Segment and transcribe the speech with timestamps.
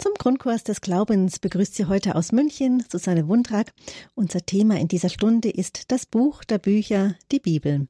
[0.00, 3.74] Zum Grundkurs des Glaubens begrüßt Sie heute aus München Susanne Wundrak.
[4.14, 7.86] Unser Thema in dieser Stunde ist das Buch der Bücher, die Bibel.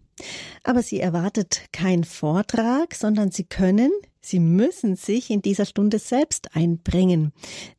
[0.65, 6.57] Aber sie erwartet kein Vortrag, sondern Sie können, Sie müssen sich in dieser Stunde selbst
[6.57, 7.32] einbringen.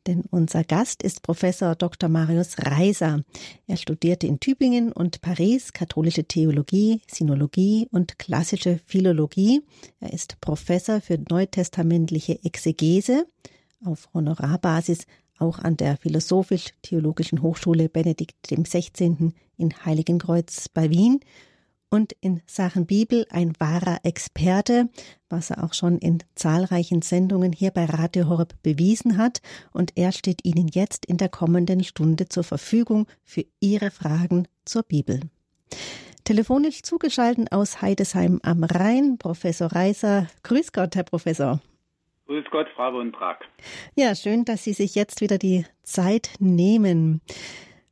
[0.06, 2.08] Denn unser Gast ist Professor Dr.
[2.08, 3.22] Marius Reiser.
[3.66, 9.60] Er studierte in Tübingen und Paris katholische Theologie, Sinologie und klassische Philologie.
[10.00, 13.26] Er ist Professor für neutestamentliche Exegese
[13.84, 15.06] auf Honorarbasis
[15.38, 19.32] auch an der Philosophisch-Theologischen Hochschule Benedikt XVI.
[19.56, 21.20] in Heiligenkreuz bei Wien
[21.90, 24.88] und in Sachen Bibel ein wahrer Experte,
[25.28, 29.42] was er auch schon in zahlreichen Sendungen hier bei Radio Horeb bewiesen hat.
[29.72, 34.84] Und er steht Ihnen jetzt in der kommenden Stunde zur Verfügung für Ihre Fragen zur
[34.84, 35.20] Bibel.
[36.24, 40.28] Telefonisch zugeschaltet aus Heidesheim am Rhein, Professor Reiser.
[40.44, 41.60] Grüß Gott, Herr Professor.
[42.32, 43.44] Grüß Gott, Frau Wundrak.
[43.94, 47.20] Ja, schön, dass Sie sich jetzt wieder die Zeit nehmen.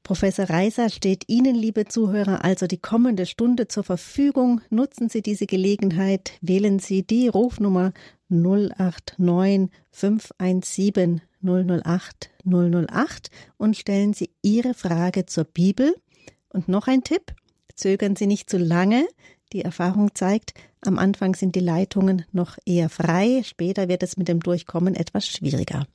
[0.02, 4.62] Professor Reiser steht Ihnen, liebe Zuhörer, also die kommende Stunde zur Verfügung.
[4.70, 7.92] Nutzen Sie diese Gelegenheit, wählen Sie die Rufnummer
[8.30, 15.94] 089 517 008 008 und stellen Sie Ihre Frage zur Bibel.
[16.48, 17.34] Und noch ein Tipp,
[17.74, 19.06] zögern Sie nicht zu lange.
[19.52, 24.28] Die Erfahrung zeigt, am Anfang sind die Leitungen noch eher frei, später wird es mit
[24.28, 25.86] dem Durchkommen etwas schwieriger.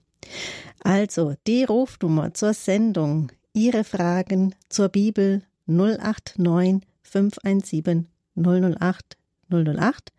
[0.84, 9.18] Also die Rufnummer zur Sendung, Ihre Fragen zur Bibel 089 517 008
[9.50, 10.12] 008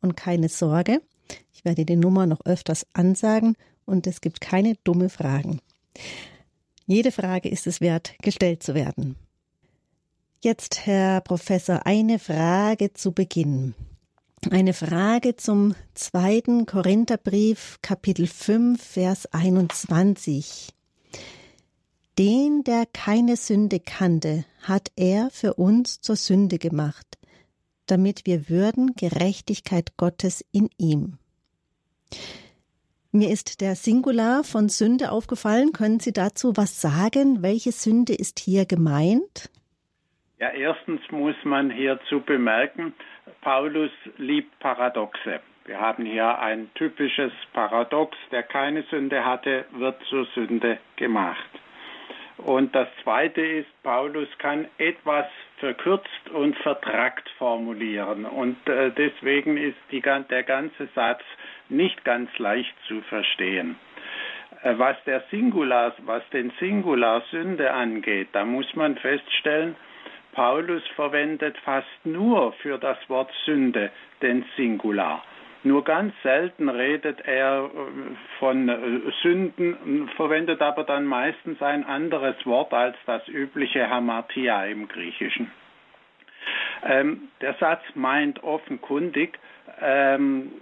[0.00, 1.02] und keine Sorge,
[1.52, 5.60] ich werde die Nummer noch öfters ansagen und es gibt keine dumme Fragen.
[6.86, 9.16] Jede Frage ist es wert, gestellt zu werden.
[10.40, 13.74] Jetzt, Herr Professor, eine Frage zu Beginn.
[14.48, 20.68] Eine Frage zum zweiten Korintherbrief, Kapitel 5, Vers 21.
[22.20, 27.18] Den, der keine Sünde kannte, hat er für uns zur Sünde gemacht,
[27.86, 31.18] damit wir würden Gerechtigkeit Gottes in ihm.
[33.10, 35.72] Mir ist der Singular von Sünde aufgefallen.
[35.72, 37.42] Können Sie dazu was sagen?
[37.42, 39.50] Welche Sünde ist hier gemeint?
[40.40, 42.94] Ja, erstens muss man hierzu bemerken,
[43.40, 45.40] Paulus liebt Paradoxe.
[45.64, 51.50] Wir haben hier ein typisches Paradox, der keine Sünde hatte, wird zur Sünde gemacht.
[52.36, 55.26] Und das Zweite ist, Paulus kann etwas
[55.56, 58.24] verkürzt und vertrackt formulieren.
[58.24, 61.22] Und äh, deswegen ist die, der ganze Satz
[61.68, 63.74] nicht ganz leicht zu verstehen.
[64.62, 64.96] Äh, was
[65.32, 69.74] Singular, was den Singular Sünde angeht, da muss man feststellen,
[70.32, 73.90] Paulus verwendet fast nur für das Wort Sünde
[74.22, 75.22] den Singular.
[75.64, 77.68] Nur ganz selten redet er äh,
[78.38, 84.86] von äh, Sünden, verwendet aber dann meistens ein anderes Wort als das übliche Hamartia im
[84.86, 85.50] Griechischen.
[86.84, 89.38] Ähm, der Satz meint offenkundig,
[89.80, 90.52] ähm,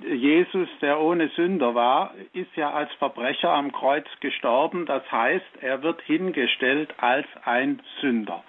[0.00, 4.86] Jesus, der ohne Sünder war, ist ja als Verbrecher am Kreuz gestorben.
[4.86, 8.42] Das heißt, er wird hingestellt als ein Sünder.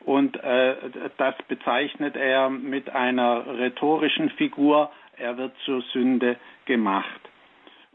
[0.00, 0.76] Und äh,
[1.16, 4.90] das bezeichnet er mit einer rhetorischen Figur.
[5.16, 7.27] Er wird zur Sünde gemacht.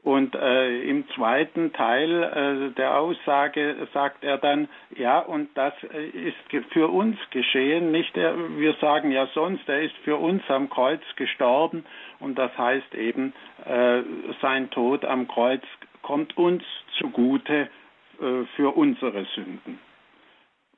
[0.03, 6.07] Und äh, im zweiten Teil äh, der Aussage sagt er dann, ja, und das äh,
[6.09, 6.35] ist
[6.73, 11.01] für uns geschehen, nicht der, wir sagen ja sonst, er ist für uns am Kreuz
[11.15, 11.85] gestorben
[12.19, 13.31] und das heißt eben,
[13.65, 14.01] äh,
[14.41, 15.63] sein Tod am Kreuz
[16.01, 16.63] kommt uns
[16.97, 17.69] zugute
[18.19, 19.79] äh, für unsere Sünden.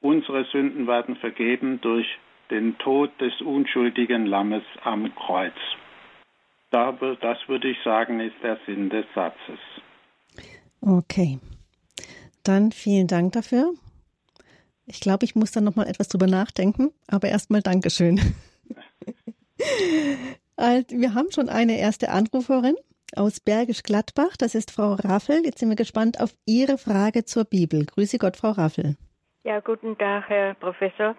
[0.02, 2.06] Unsere Sünden werden vergeben durch
[2.52, 5.56] den Tod des unschuldigen Lammes am Kreuz.
[7.22, 9.60] Das würde ich sagen, ist der Sinn des Satzes.
[10.82, 11.40] Okay.
[12.44, 13.72] Dann vielen Dank dafür.
[14.86, 18.20] Ich glaube, ich muss da noch mal etwas drüber nachdenken, aber erstmal Dankeschön.
[20.58, 22.76] Wir haben schon eine erste Anruferin
[23.16, 24.36] aus Bergisch Gladbach.
[24.38, 25.46] Das ist Frau Raffel.
[25.46, 27.86] Jetzt sind wir gespannt auf Ihre Frage zur Bibel.
[27.86, 28.96] Grüße Gott, Frau Raffel.
[29.44, 31.16] Ja, guten Tag, Herr Professor.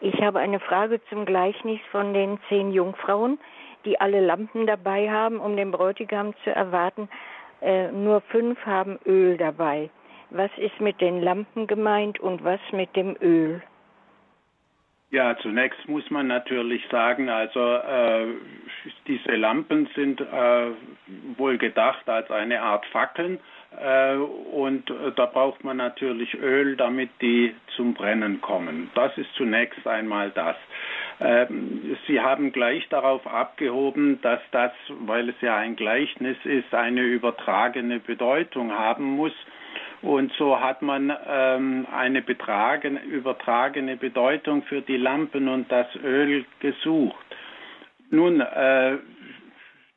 [0.00, 3.38] Ich habe eine Frage zum Gleichnis von den zehn Jungfrauen
[3.88, 7.08] die alle Lampen dabei haben, um den Bräutigam zu erwarten.
[7.62, 9.90] Äh, nur fünf haben Öl dabei.
[10.30, 13.62] Was ist mit den Lampen gemeint und was mit dem Öl?
[15.10, 18.26] Ja, zunächst muss man natürlich sagen, also äh,
[19.06, 20.66] diese Lampen sind äh,
[21.38, 23.40] wohl gedacht als eine Art Fackeln,
[24.50, 28.90] und äh, da braucht man natürlich Öl, damit die zum Brennen kommen.
[28.94, 30.56] Das ist zunächst einmal das.
[31.20, 37.02] Ähm, Sie haben gleich darauf abgehoben, dass das, weil es ja ein Gleichnis ist, eine
[37.02, 39.34] übertragene Bedeutung haben muss.
[40.00, 46.46] Und so hat man ähm, eine betragen, übertragene Bedeutung für die Lampen und das Öl
[46.60, 47.26] gesucht.
[48.10, 48.96] Nun, äh,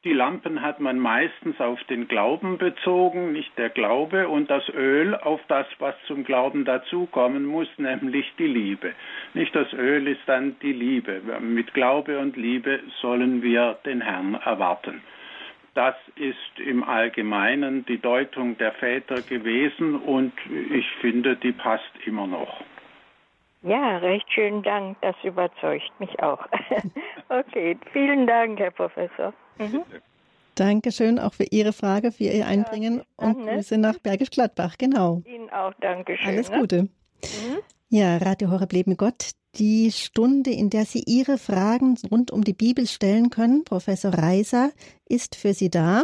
[0.03, 5.13] die Lampen hat man meistens auf den Glauben bezogen, nicht der Glaube, und das Öl
[5.15, 8.93] auf das, was zum Glauben dazukommen muss, nämlich die Liebe.
[9.35, 11.21] Nicht das Öl ist dann die Liebe.
[11.39, 15.03] Mit Glaube und Liebe sollen wir den Herrn erwarten.
[15.75, 20.33] Das ist im Allgemeinen die Deutung der Väter gewesen und
[20.71, 22.61] ich finde, die passt immer noch.
[23.61, 24.97] Ja, recht schönen Dank.
[25.01, 26.45] Das überzeugt mich auch.
[27.29, 29.31] okay, vielen Dank, Herr Professor.
[29.57, 29.83] Mhm.
[30.55, 33.53] Dankeschön auch für Ihre Frage, für Ihr Einbringen ja, und ne?
[33.53, 34.75] Grüße nach Bergisch Gladbach.
[34.77, 35.21] Genau.
[35.25, 36.27] Ihnen auch Dankeschön.
[36.27, 36.59] Alles ne?
[36.59, 36.81] Gute.
[36.83, 37.57] Mhm.
[37.89, 42.53] Ja, Radio Horeb Leben Gott, die Stunde, in der Sie Ihre Fragen rund um die
[42.53, 43.63] Bibel stellen können.
[43.63, 44.71] Professor Reiser
[45.07, 46.03] ist für Sie da.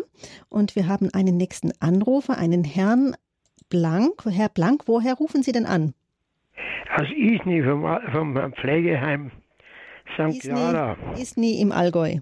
[0.49, 3.15] Und wir haben einen nächsten Anrufer, einen Herrn
[3.69, 4.25] Blank.
[4.29, 5.93] Herr Blank, woher rufen Sie denn an?
[6.95, 9.31] Aus Isny vom, vom Pflegeheim
[10.15, 10.41] St.
[10.41, 10.97] Clara.
[11.17, 12.19] Isny im Allgäu.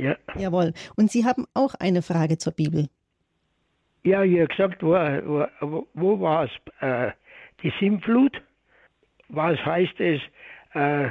[0.00, 0.16] Ja.
[0.36, 0.72] Jawohl.
[0.96, 2.88] Und Sie haben auch eine Frage zur Bibel.
[4.02, 4.94] Ja, ihr habt gesagt, wo,
[5.60, 6.50] wo, wo war es?
[6.80, 7.12] Äh,
[7.62, 8.40] die Sintflut?
[9.28, 10.20] Was heißt es,
[10.74, 11.06] äh,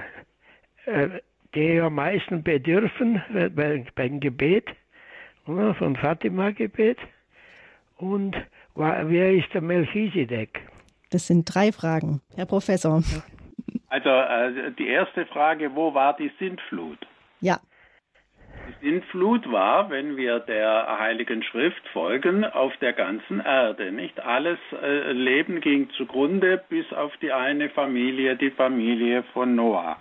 [0.86, 1.21] äh,
[1.53, 3.21] die am meisten bedürfen
[3.56, 4.65] bei, beim Gebet,
[5.45, 5.75] oder?
[5.75, 6.97] vom Fatima-Gebet?
[7.97, 8.36] Und
[8.75, 10.59] wer ist der Melchisedek?
[11.12, 13.03] Das sind drei Fragen, Herr Professor.
[13.89, 17.00] Also äh, die erste Frage, wo war die Sintflut?
[17.41, 17.59] Ja.
[18.81, 23.92] Sintflut war, wenn wir der Heiligen Schrift folgen, auf der ganzen Erde.
[23.92, 29.98] Nicht alles äh, Leben ging zugrunde, bis auf die eine Familie, die Familie von Noah.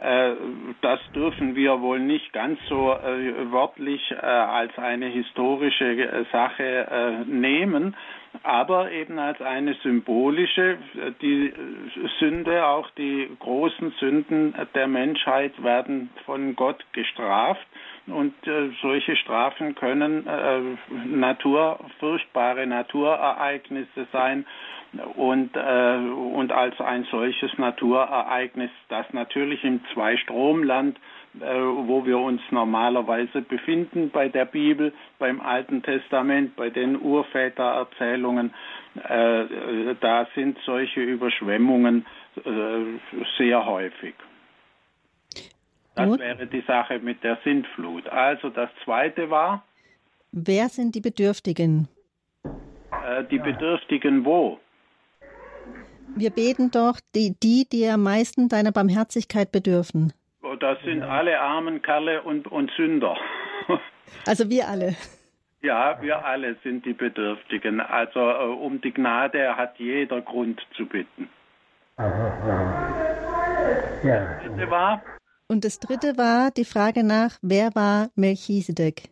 [0.00, 0.34] Äh,
[0.80, 7.96] das dürfen wir wohl nicht ganz so äh, wörtlich äh, als eine historische Sache nehmen,
[8.42, 10.78] aber eben als eine symbolische,
[11.20, 11.52] die
[12.18, 17.66] Sünde, auch die großen Sünden der Menschheit werden von Gott gestraft.
[18.10, 20.60] Und äh, solche Strafen können äh,
[21.06, 24.46] Natur, furchtbare Naturereignisse sein.
[25.16, 30.98] Und, äh, und als ein solches Naturereignis, das natürlich im Zweistromland
[31.40, 38.52] äh, wo wir uns normalerweise befinden bei der Bibel, beim Alten Testament, bei den Urvätererzählungen.
[38.96, 42.06] Äh, da sind solche Überschwemmungen
[42.44, 44.14] äh, sehr häufig.
[45.98, 46.20] Das Gut.
[46.20, 48.08] wäre die Sache mit der Sintflut.
[48.08, 49.64] Also das Zweite war.
[50.30, 51.88] Wer sind die Bedürftigen?
[53.30, 54.58] die Bedürftigen wo?
[56.14, 60.12] Wir beten doch die, die, die am meisten deiner Barmherzigkeit bedürfen.
[60.42, 63.16] Oh, das sind alle armen Kerle und, und Sünder.
[64.26, 64.96] Also wir alle.
[65.60, 67.80] Ja, wir alle sind die Bedürftigen.
[67.80, 71.28] Also äh, um die Gnade hat jeder Grund zu bitten.
[74.02, 74.40] Ja.
[74.56, 75.02] Das war?
[75.48, 79.08] Und das dritte war die Frage nach, wer war Melchisedek?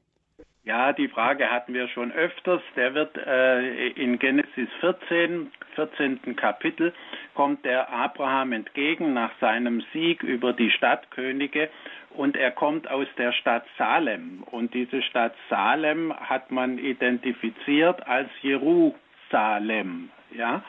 [0.65, 2.61] Ja, die Frage hatten wir schon öfters.
[2.75, 6.37] Der wird äh, in Genesis 14, 14.
[6.37, 6.93] Kapitel,
[7.35, 11.71] kommt der Abraham entgegen nach seinem Sieg über die Stadtkönige
[12.11, 14.43] und er kommt aus der Stadt Salem.
[14.51, 20.11] Und diese Stadt Salem hat man identifiziert als Jerusalem.
[20.37, 20.63] Ja?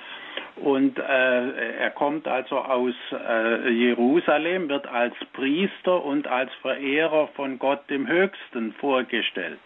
[0.55, 7.59] Und äh, er kommt also aus äh, Jerusalem, wird als Priester und als Verehrer von
[7.59, 9.59] Gott dem Höchsten vorgestellt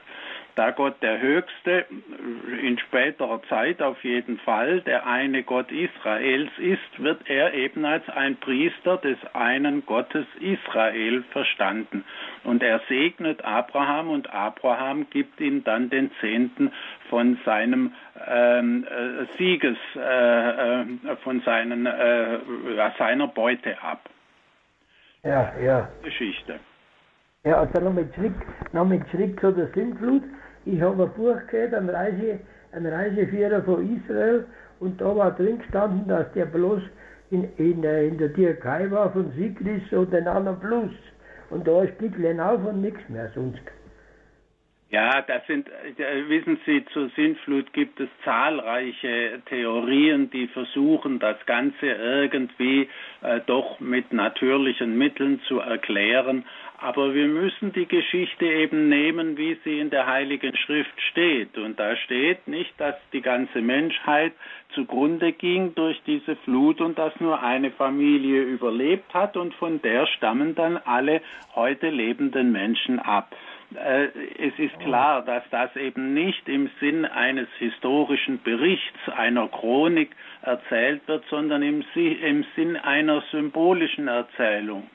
[0.62, 1.86] da Gott der Höchste
[2.62, 8.08] in späterer Zeit auf jeden Fall der eine Gott Israels ist, wird er eben als
[8.10, 12.04] ein Priester des einen Gottes Israel verstanden.
[12.44, 16.72] Und er segnet Abraham und Abraham gibt ihm dann den Zehnten
[17.10, 17.94] von seinem
[18.28, 20.86] ähm, äh, Sieges, äh, äh,
[21.24, 22.38] von seinen, äh,
[23.00, 24.08] seiner Beute ab.
[25.24, 25.90] Ja, ja.
[26.04, 26.60] Geschichte.
[27.46, 28.36] Ja, also nochmal zurück,
[28.74, 30.22] nochmal zurück zu der Sintflut.
[30.66, 32.40] Ich habe ein Buch gehört, ein, Reise,
[32.72, 34.46] ein Reiseführer von Israel,
[34.80, 36.82] und da war drin gestanden, dass der bloß
[37.30, 40.92] in, in, in der Türkei war, von Sigris und den anderen Fluss.
[41.50, 43.62] Und da ist Blicklein auf und nichts mehr sonst.
[44.92, 51.38] Ja, das sind, äh, wissen Sie, zur Sintflut gibt es zahlreiche Theorien, die versuchen, das
[51.46, 52.90] Ganze irgendwie
[53.22, 56.44] äh, doch mit natürlichen Mitteln zu erklären.
[56.84, 61.56] Aber wir müssen die Geschichte eben nehmen, wie sie in der Heiligen Schrift steht.
[61.56, 64.34] Und da steht nicht, dass die ganze Menschheit
[64.74, 70.08] zugrunde ging durch diese Flut und dass nur eine Familie überlebt hat und von der
[70.08, 71.22] stammen dann alle
[71.54, 73.36] heute lebenden Menschen ab.
[73.76, 74.08] Äh,
[74.40, 81.08] es ist klar, dass das eben nicht im Sinn eines historischen Berichts, einer Chronik erzählt
[81.08, 84.90] wird, sondern im, im Sinn einer symbolischen Erzählung.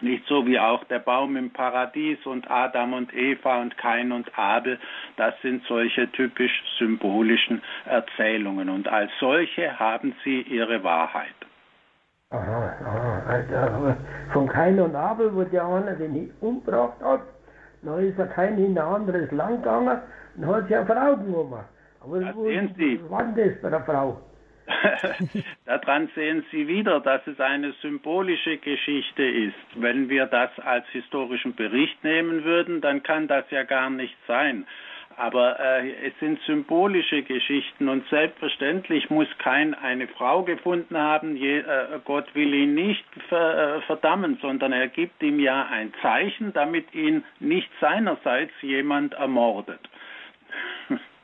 [0.00, 4.36] Nicht so wie auch der Baum im Paradies und Adam und Eva und Kain und
[4.38, 4.78] Abel.
[5.16, 8.68] Das sind solche typisch symbolischen Erzählungen.
[8.68, 11.34] Und als solche haben sie ihre Wahrheit.
[12.30, 13.22] Aha, aha.
[13.28, 13.96] Also,
[14.32, 17.20] von Kain und Abel wurde ja einer, den umgebracht hat.
[17.82, 20.00] Dann ist er Kain in ein anderes Land gegangen
[20.36, 21.60] und hat sich eine Frau genommen.
[22.00, 22.44] Aber das wo,
[23.08, 24.20] wann das bei der Frau?
[25.64, 29.54] Daran sehen Sie wieder, dass es eine symbolische Geschichte ist.
[29.74, 34.66] Wenn wir das als historischen Bericht nehmen würden, dann kann das ja gar nicht sein.
[35.18, 41.36] Aber äh, es sind symbolische Geschichten und selbstverständlich muss kein eine Frau gefunden haben.
[41.36, 45.94] Je, äh, Gott will ihn nicht ver, äh, verdammen, sondern er gibt ihm ja ein
[46.02, 49.80] Zeichen, damit ihn nicht seinerseits jemand ermordet.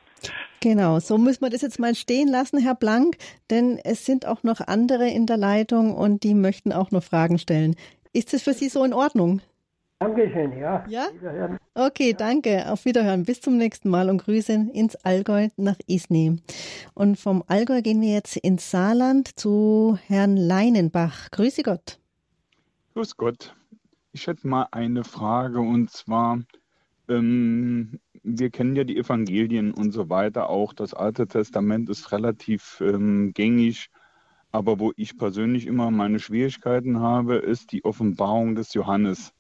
[0.63, 3.17] Genau, so müssen wir das jetzt mal stehen lassen, Herr Blank,
[3.51, 7.39] denn es sind auch noch andere in der Leitung und die möchten auch noch Fragen
[7.39, 7.75] stellen.
[8.13, 9.41] Ist es für Sie so in Ordnung?
[9.99, 10.85] Dankeschön, ja.
[10.89, 11.09] Ja?
[11.75, 12.71] Okay, danke.
[12.71, 13.25] Auf Wiederhören.
[13.25, 16.37] Bis zum nächsten Mal und Grüße ins Allgäu nach Isny.
[16.95, 21.29] Und vom Allgäu gehen wir jetzt ins Saarland zu Herrn Leinenbach.
[21.33, 21.99] Grüße Gott.
[22.95, 23.57] Grüß Gott.
[24.13, 26.39] Ich hätte mal eine Frage und zwar,
[27.09, 30.73] ähm, wir kennen ja die Evangelien und so weiter auch.
[30.73, 33.91] Das Alte Testament ist relativ ähm, gängig.
[34.53, 39.33] Aber wo ich persönlich immer meine Schwierigkeiten habe, ist die Offenbarung des Johannes.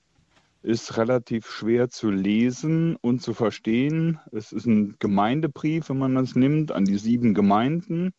[0.62, 4.20] Ist relativ schwer zu lesen und zu verstehen.
[4.32, 8.12] Es ist ein Gemeindebrief, wenn man das nimmt, an die sieben Gemeinden.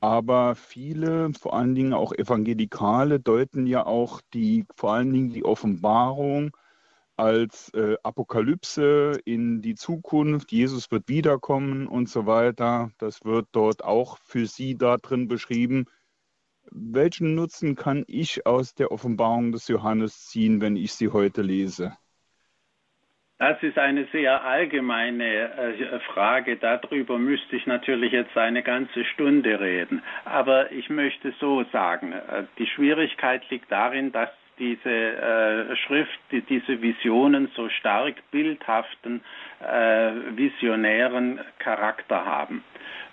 [0.00, 5.44] Aber viele, vor allen Dingen auch Evangelikale, deuten ja auch die, vor allen Dingen die
[5.44, 6.50] Offenbarung
[7.22, 12.90] als äh, Apokalypse in die Zukunft, Jesus wird wiederkommen und so weiter.
[12.98, 15.86] Das wird dort auch für Sie da drin beschrieben.
[16.72, 21.96] Welchen Nutzen kann ich aus der Offenbarung des Johannes ziehen, wenn ich sie heute lese?
[23.38, 26.56] Das ist eine sehr allgemeine äh, Frage.
[26.56, 30.02] Darüber müsste ich natürlich jetzt eine ganze Stunde reden.
[30.24, 36.42] Aber ich möchte so sagen, äh, die Schwierigkeit liegt darin, dass diese äh, Schrift, die,
[36.42, 39.22] diese Visionen so stark bildhaften,
[39.60, 42.64] äh, visionären Charakter haben.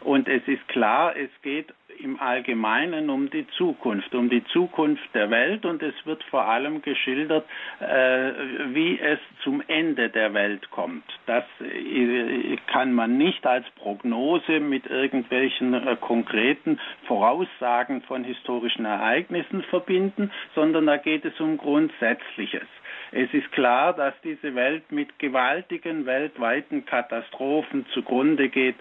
[0.02, 5.30] Und es ist klar, es geht im Allgemeinen um die Zukunft, um die Zukunft der
[5.30, 7.46] Welt und es wird vor allem geschildert,
[7.80, 8.32] äh,
[8.74, 11.04] wie es zum Ende der Welt kommt.
[11.26, 19.64] Das äh, kann man nicht als Prognose mit irgendwelchen äh, konkreten Voraussagen von historischen Ereignissen
[19.64, 22.68] verbinden, sondern da geht es um Grundsätzliches.
[23.12, 28.76] Es ist klar, dass diese Welt mit gewaltigen weltweiten Katastrophen zugrunde geht.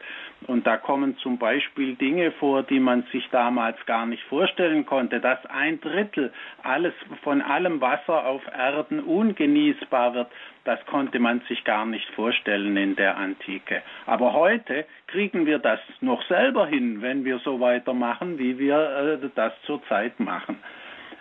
[0.47, 5.19] Und da kommen zum Beispiel Dinge vor, die man sich damals gar nicht vorstellen konnte,
[5.21, 6.33] dass ein Drittel
[6.63, 6.93] alles,
[7.23, 10.29] von allem Wasser auf Erden ungenießbar wird.
[10.65, 13.83] Das konnte man sich gar nicht vorstellen in der Antike.
[14.05, 19.29] Aber heute kriegen wir das noch selber hin, wenn wir so weitermachen, wie wir äh,
[19.35, 20.59] das zurzeit machen.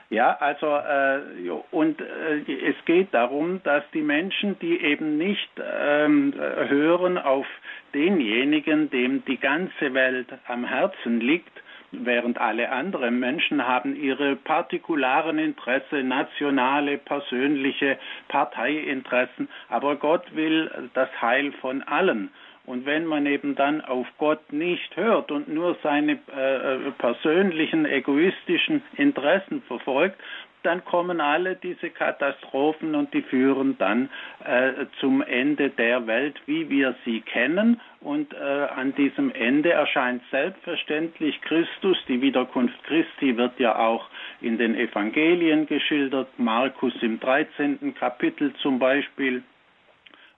[0.10, 6.34] Ja, also äh, und äh, es geht darum, dass die Menschen, die eben nicht ähm,
[6.38, 7.46] hören auf
[7.94, 11.52] denjenigen, dem die ganze Welt am Herzen liegt,
[11.92, 17.98] während alle anderen Menschen haben ihre partikularen Interesse, nationale, persönliche
[18.30, 22.30] Parteiinteressen, aber Gott will das Heil von allen.
[22.68, 27.86] Und wenn man eben dann auf Gott nicht hört und nur seine äh, äh, persönlichen
[27.86, 30.20] egoistischen Interessen verfolgt,
[30.64, 34.10] dann kommen alle diese Katastrophen und die führen dann
[34.44, 37.80] äh, zum Ende der Welt, wie wir sie kennen.
[38.02, 41.98] Und äh, an diesem Ende erscheint selbstverständlich Christus.
[42.10, 44.10] Die Wiederkunft Christi wird ja auch
[44.42, 47.96] in den Evangelien geschildert, Markus im 13.
[47.96, 49.44] Kapitel zum Beispiel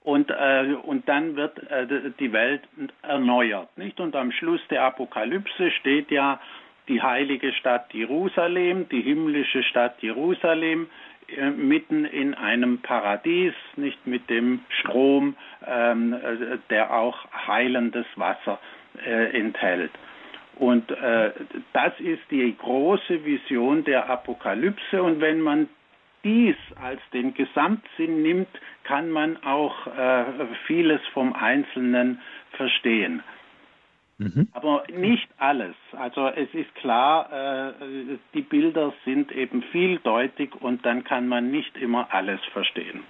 [0.04, 2.62] und, äh, und dann wird äh, die Welt
[3.02, 3.78] erneuert.
[3.78, 4.00] Nicht?
[4.00, 6.40] Und am Schluss der Apokalypse steht ja
[6.88, 10.88] die heilige Stadt Jerusalem, die himmlische Stadt Jerusalem,
[11.36, 15.36] äh, mitten in einem Paradies, nicht mit dem Strom,
[15.68, 18.60] ähm, äh, der auch heilendes Wasser
[19.06, 19.92] äh, enthält.
[20.56, 21.32] Und äh,
[21.72, 25.02] das ist die große Vision der Apokalypse.
[25.02, 25.70] Und wenn man
[26.24, 28.50] dies als den Gesamtsinn nimmt,
[28.84, 30.26] kann man auch äh,
[30.68, 32.20] vieles vom Einzelnen
[32.52, 33.24] verstehen.
[34.18, 34.50] Mhm.
[34.52, 35.76] Aber nicht alles.
[35.94, 41.78] Also es ist klar, äh, die Bilder sind eben vieldeutig und dann kann man nicht
[41.78, 43.04] immer alles verstehen.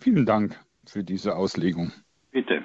[0.00, 1.92] Vielen Dank für diese Auslegung.
[2.32, 2.62] Bitte.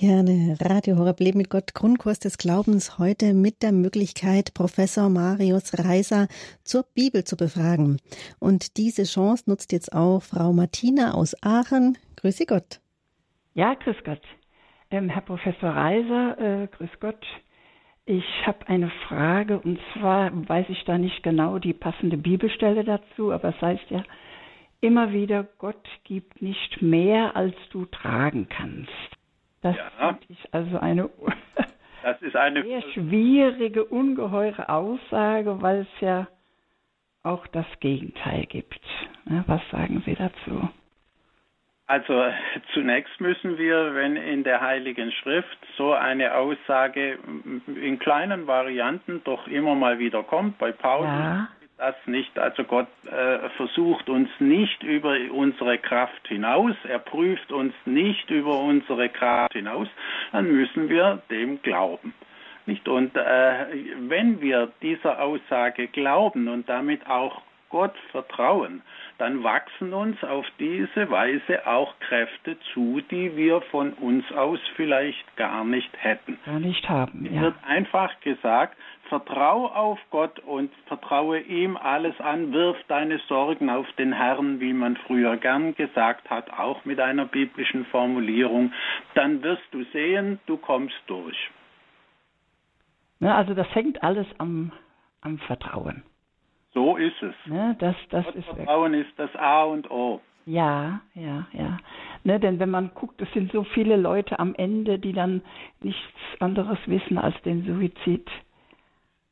[0.00, 0.56] Gerne.
[0.62, 6.26] Radio Horeb Leben mit Gott, Grundkurs des Glaubens, heute mit der Möglichkeit, Professor Marius Reiser
[6.64, 7.98] zur Bibel zu befragen.
[8.38, 11.98] Und diese Chance nutzt jetzt auch Frau Martina aus Aachen.
[12.16, 12.80] Grüße Gott.
[13.52, 14.22] Ja, grüß Gott.
[14.90, 17.26] Ähm, Herr Professor Reiser, äh, grüß Gott.
[18.06, 23.32] Ich habe eine Frage und zwar weiß ich da nicht genau die passende Bibelstelle dazu,
[23.32, 24.02] aber es heißt ja
[24.80, 29.19] immer wieder, Gott gibt nicht mehr, als du tragen kannst.
[29.62, 30.18] Das ja.
[30.28, 31.10] ist also eine,
[32.34, 36.28] eine sehr schwierige, ungeheure Aussage, weil es ja
[37.22, 38.80] auch das Gegenteil gibt.
[39.46, 40.68] Was sagen Sie dazu?
[41.86, 42.24] Also
[42.72, 47.18] zunächst müssen wir, wenn in der Heiligen Schrift so eine Aussage
[47.66, 51.48] in kleinen Varianten doch immer mal wieder kommt, bei Paulus, ja
[51.80, 52.38] das nicht.
[52.38, 58.60] Also Gott äh, versucht uns nicht über unsere Kraft hinaus, er prüft uns nicht über
[58.60, 59.88] unsere Kraft hinaus,
[60.32, 62.14] dann müssen wir dem glauben.
[62.66, 62.86] Nicht?
[62.86, 63.66] Und äh,
[64.08, 68.82] wenn wir dieser Aussage glauben und damit auch Gott vertrauen,
[69.18, 75.36] dann wachsen uns auf diese Weise auch Kräfte zu, die wir von uns aus vielleicht
[75.36, 76.38] gar nicht hätten.
[76.44, 77.24] Gar nicht haben.
[77.26, 77.30] Ja.
[77.30, 78.76] Es wird einfach gesagt,
[79.10, 84.72] vertraue auf Gott und vertraue ihm alles an, wirf deine Sorgen auf den Herrn, wie
[84.72, 88.72] man früher gern gesagt hat, auch mit einer biblischen Formulierung,
[89.14, 91.50] dann wirst du sehen, du kommst durch.
[93.18, 94.72] Ja, also das hängt alles am,
[95.20, 96.04] am Vertrauen.
[96.72, 97.34] So ist es.
[97.46, 100.20] Ne, das, das ist Vertrauen ist das A und O.
[100.46, 101.78] Ja, ja, ja.
[102.22, 105.42] Ne, denn wenn man guckt, es sind so viele Leute am Ende, die dann
[105.82, 106.00] nichts
[106.38, 108.30] anderes wissen als den Suizid.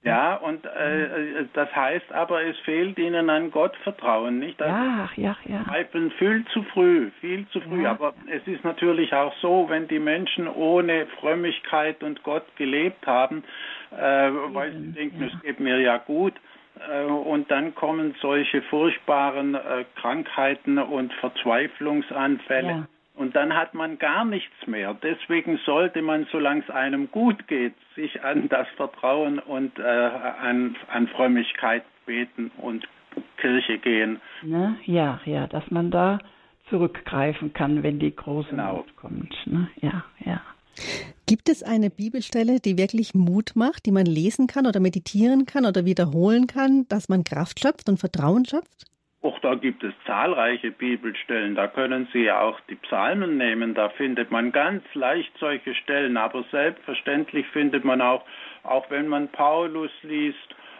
[0.02, 4.62] Ja, und äh, das heißt aber, es fehlt ihnen an Gottvertrauen, nicht?
[4.62, 5.64] Also ja, ja, ja.
[5.64, 7.82] Zweifeln viel zu früh, viel zu früh.
[7.82, 7.90] Ja.
[7.90, 13.42] Aber es ist natürlich auch so, wenn die Menschen ohne Frömmigkeit und Gott gelebt haben,
[13.90, 15.26] äh, weil sie denken, ja.
[15.26, 16.34] es geht mir ja gut,
[16.88, 22.68] äh, und dann kommen solche furchtbaren äh, Krankheiten und Verzweiflungsanfälle.
[22.68, 22.88] Ja.
[23.18, 24.94] Und dann hat man gar nichts mehr.
[24.94, 30.76] Deswegen sollte man, solange es einem gut geht, sich an das Vertrauen und äh, an,
[30.88, 32.86] an Frömmigkeit beten und
[33.38, 34.20] Kirche gehen.
[34.42, 34.76] Ne?
[34.84, 36.20] Ja, ja, dass man da
[36.70, 38.76] zurückgreifen kann, wenn die große genau.
[38.76, 39.34] Not kommt.
[39.46, 39.68] Ne?
[39.80, 40.40] Ja, ja.
[41.26, 45.66] Gibt es eine Bibelstelle, die wirklich Mut macht, die man lesen kann oder meditieren kann
[45.66, 48.86] oder wiederholen kann, dass man Kraft schöpft und Vertrauen schöpft?
[49.38, 51.54] Auch da gibt es zahlreiche Bibelstellen.
[51.54, 53.74] Da können Sie ja auch die Psalmen nehmen.
[53.74, 56.16] Da findet man ganz leicht solche Stellen.
[56.16, 58.24] Aber selbstverständlich findet man auch,
[58.64, 60.36] auch wenn man Paulus liest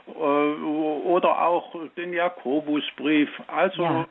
[0.09, 3.29] äh, oder auch den Jakobusbrief.
[3.47, 4.07] Also ja.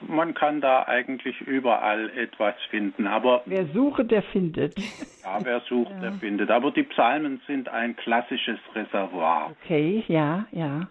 [0.00, 3.06] man kann da eigentlich überall etwas finden.
[3.06, 4.74] Aber wer sucht, der findet.
[5.24, 6.00] Ja, wer sucht, ja.
[6.00, 6.50] der findet.
[6.50, 9.52] Aber die Psalmen sind ein klassisches Reservoir.
[9.62, 10.88] Okay, ja, ja.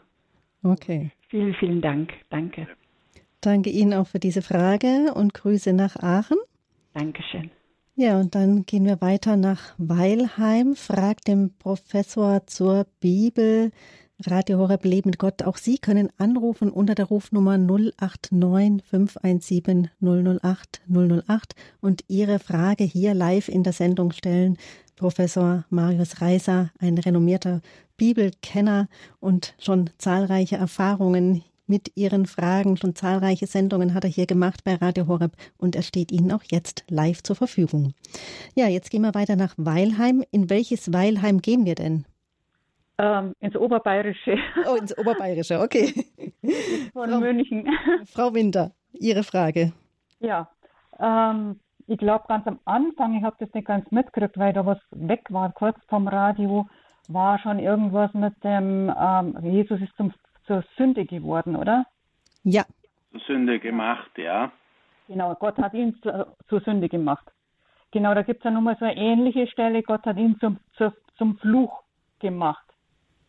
[0.64, 1.12] Okay.
[1.28, 2.14] Vielen, vielen Dank.
[2.30, 2.66] Danke.
[3.42, 6.38] Danke Ihnen auch für diese Frage und Grüße nach Aachen.
[6.94, 7.50] Dankeschön.
[7.96, 13.72] Ja, und dann gehen wir weiter nach Weilheim, fragt den Professor zur Bibel.
[14.28, 15.42] Radio Horeb Leben Gott.
[15.44, 23.14] Auch Sie können anrufen unter der Rufnummer 089 517 008 008 und Ihre Frage hier
[23.16, 24.58] live in der Sendung stellen.
[24.96, 27.62] Professor Marius Reiser, ein renommierter
[27.98, 28.88] Bibelkenner
[29.20, 32.76] und schon zahlreiche Erfahrungen mit Ihren Fragen.
[32.76, 36.44] Schon zahlreiche Sendungen hat er hier gemacht bei Radio Horeb und er steht Ihnen auch
[36.52, 37.94] jetzt live zur Verfügung.
[38.56, 40.22] Ja, jetzt gehen wir weiter nach Weilheim.
[40.32, 42.06] In welches Weilheim gehen wir denn?
[42.98, 44.38] Ähm, ins Oberbayerische.
[44.70, 45.94] Oh, ins Oberbayerische, okay.
[46.92, 47.68] Von Frau, München.
[48.06, 49.72] Frau Winter, Ihre Frage.
[50.20, 50.50] Ja,
[51.00, 51.58] ähm,
[51.88, 55.22] ich glaube ganz am Anfang, ich habe das nicht ganz mitgekriegt, weil da was weg
[55.30, 56.68] war, kurz vom Radio,
[57.08, 60.14] war schon irgendwas mit dem, ähm, Jesus ist zum,
[60.46, 61.86] zur Sünde geworden, oder?
[62.44, 62.64] Ja.
[63.12, 64.52] Zur Sünde gemacht, ja.
[65.08, 67.32] Genau, Gott hat ihn zu, zur Sünde gemacht.
[67.92, 70.94] Genau, da gibt es ja nochmal so eine ähnliche Stelle, Gott hat ihn zum, zu,
[71.18, 71.84] zum Fluch
[72.20, 72.66] gemacht.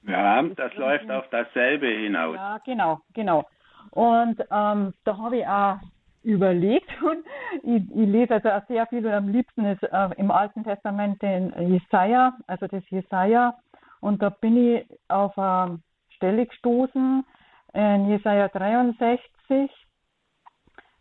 [0.07, 2.37] Ja, das läuft auf dasselbe hinaus.
[2.37, 3.45] Ja, genau, genau.
[3.91, 5.79] Und ähm, da habe ich auch
[6.23, 7.25] überlegt und
[7.63, 11.21] ich, ich, lese also auch sehr viel und am liebsten ist äh, im Alten Testament
[11.23, 13.55] den Jesaja, also das Jesaja.
[14.01, 15.79] Und da bin ich auf eine
[16.23, 17.25] Stelle gestoßen,
[17.73, 19.69] in Jesaja 63.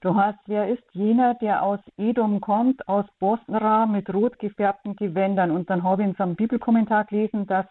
[0.02, 5.52] Du hast, wer ist jener, der aus Edom kommt, aus Bosra mit rot gefärbten Gewändern?
[5.52, 7.68] Und dann habe ich in so einem Bibelkommentar gelesen, dass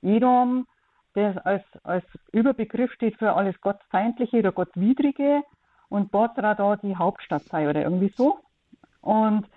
[0.00, 0.68] Edom
[1.14, 5.42] das als, als Überbegriff steht für alles Gottfeindliche oder Gottwidrige
[5.88, 8.38] und Bosra da die Hauptstadt sei oder irgendwie so.
[9.00, 9.48] Und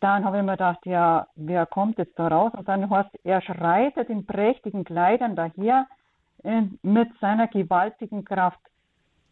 [0.00, 2.52] dann habe ich mir gedacht, ja, wer kommt jetzt da raus?
[2.56, 5.86] Und dann heißt, er schreitet in prächtigen Kleidern daher
[6.42, 8.60] in, mit seiner gewaltigen Kraft.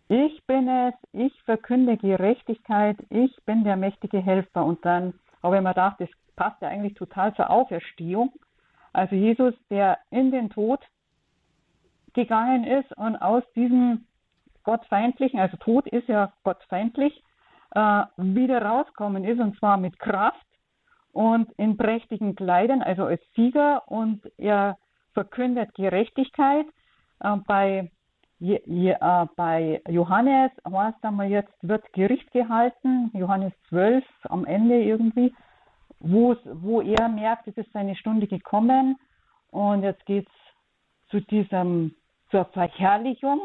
[0.08, 4.64] Ich bin es, ich verkünde Gerechtigkeit, ich bin der mächtige Helfer.
[4.64, 8.32] Und dann habe ich mir gedacht, das passt ja eigentlich total zur Auferstehung.
[8.92, 10.80] Also Jesus, der in den Tod
[12.14, 14.06] gegangen ist und aus diesem
[14.64, 17.22] gottfeindlichen, also Tod ist ja gottfeindlich,
[17.72, 20.46] äh, wieder rauskommen ist und zwar mit Kraft
[21.12, 24.78] und in prächtigen Kleidern, also als Sieger und er
[25.14, 26.66] verkündet Gerechtigkeit.
[27.20, 27.90] Äh, bei,
[28.38, 34.82] je, je, äh, bei Johannes heißt einmal jetzt, wird Gericht gehalten, Johannes 12 am Ende
[34.82, 35.34] irgendwie,
[35.98, 38.98] wo er merkt, es ist seine Stunde gekommen
[39.50, 41.94] und jetzt geht es zu diesem,
[42.30, 43.40] zur Verherrlichung.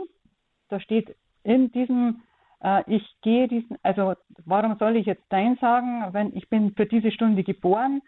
[0.70, 2.22] Da steht in diesem
[2.64, 4.14] äh, ich gehe diesen, also
[4.46, 8.02] warum soll ich jetzt Dein sagen, wenn ich bin für diese Stunde geboren?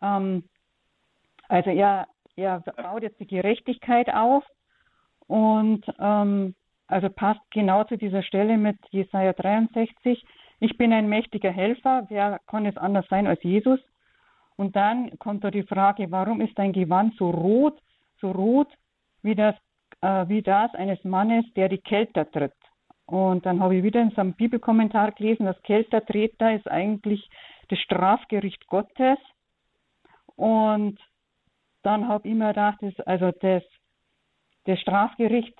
[0.00, 0.44] Ähm,
[1.48, 4.44] also er, er baut jetzt die Gerechtigkeit auf
[5.26, 6.54] und ähm,
[6.86, 10.24] also passt genau zu dieser Stelle mit Jesaja 63.
[10.60, 12.06] Ich bin ein mächtiger Helfer.
[12.08, 13.80] Wer kann es anders sein als Jesus?
[14.56, 17.78] Und dann kommt da die Frage, warum ist dein Gewand so rot,
[18.20, 18.68] so rot
[19.22, 19.54] wie das,
[20.00, 22.54] äh, wie das eines Mannes, der die Kälte tritt?
[23.04, 27.28] Und dann habe ich wieder in so einem Bibelkommentar gelesen, das Keltertreter ist eigentlich
[27.68, 29.18] das Strafgericht Gottes.
[30.34, 30.98] Und
[31.82, 33.62] dann habe ich mir gedacht, das, also das,
[34.66, 35.58] das Strafgericht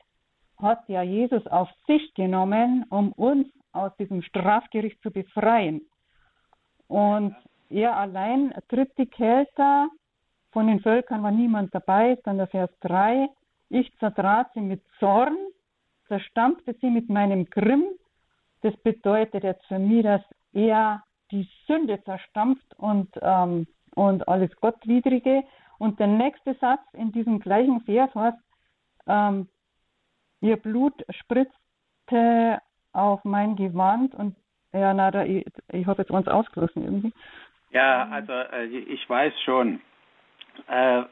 [0.61, 5.83] hat ja Jesus auf sich genommen, um uns aus diesem Strafgericht zu befreien.
[6.89, 7.37] Und
[7.69, 9.89] er allein tritt die Kälte,
[10.53, 13.29] von den Völkern war niemand dabei, dann der Vers 3,
[13.69, 15.37] ich zertrat sie mit Zorn
[16.09, 17.85] zerstampfte sie mit meinem Grimm.
[18.63, 25.45] Das bedeutet jetzt für mich, dass er die Sünde zerstampft und, ähm, und alles Gottwidrige.
[25.79, 28.39] Und der nächste Satz in diesem gleichen Vers heißt,
[29.07, 29.49] ähm,
[30.41, 32.61] ihr Blut spritzte
[32.93, 34.37] auf mein Gewand und
[34.73, 37.13] ja, na, da, ich, ich habe jetzt uns ausgelassen irgendwie.
[37.71, 39.81] Ja, also äh, ich weiß schon.
[40.69, 41.03] Äh,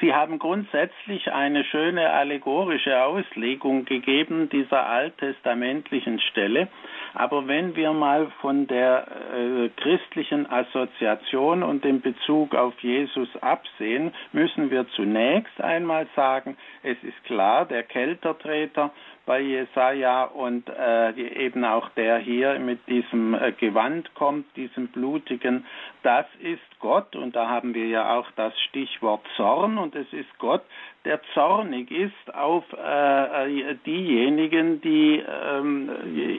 [0.00, 6.68] Sie haben grundsätzlich eine schöne allegorische Auslegung gegeben dieser alttestamentlichen Stelle.
[7.14, 14.12] Aber wenn wir mal von der äh, christlichen Assoziation und dem Bezug auf Jesus absehen,
[14.32, 18.92] müssen wir zunächst einmal sagen, es ist klar, der Keltertreter
[19.30, 25.66] bei Jesaja und äh, eben auch der hier mit diesem äh, Gewand kommt, diesem blutigen,
[26.02, 30.36] das ist Gott und da haben wir ja auch das Stichwort Zorn und es ist
[30.40, 30.64] Gott,
[31.04, 35.90] der zornig ist auf äh, diejenigen, die ähm,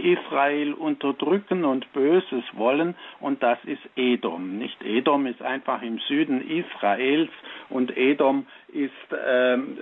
[0.04, 4.60] Israel unterdrücken und Böses wollen und das ist Edom.
[4.60, 7.32] Nicht Edom ist einfach im Süden Israels
[7.70, 9.78] und Edom ist ähm,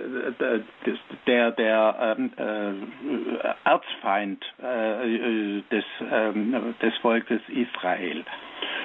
[1.26, 8.24] der, der ähm, äh, Erzfeind äh, des, ähm, des Volkes Israel.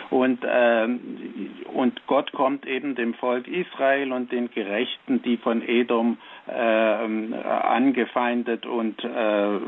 [0.09, 6.17] Und, ähm, und Gott kommt eben dem Volk Israel und den Gerechten, die von Edom
[6.47, 9.59] äh, angefeindet und äh,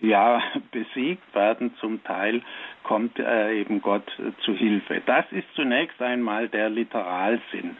[0.00, 2.42] ja, besiegt werden zum Teil,
[2.82, 4.10] kommt äh, eben Gott
[4.44, 5.02] zu Hilfe.
[5.06, 7.76] Das ist zunächst einmal der Literalsinn.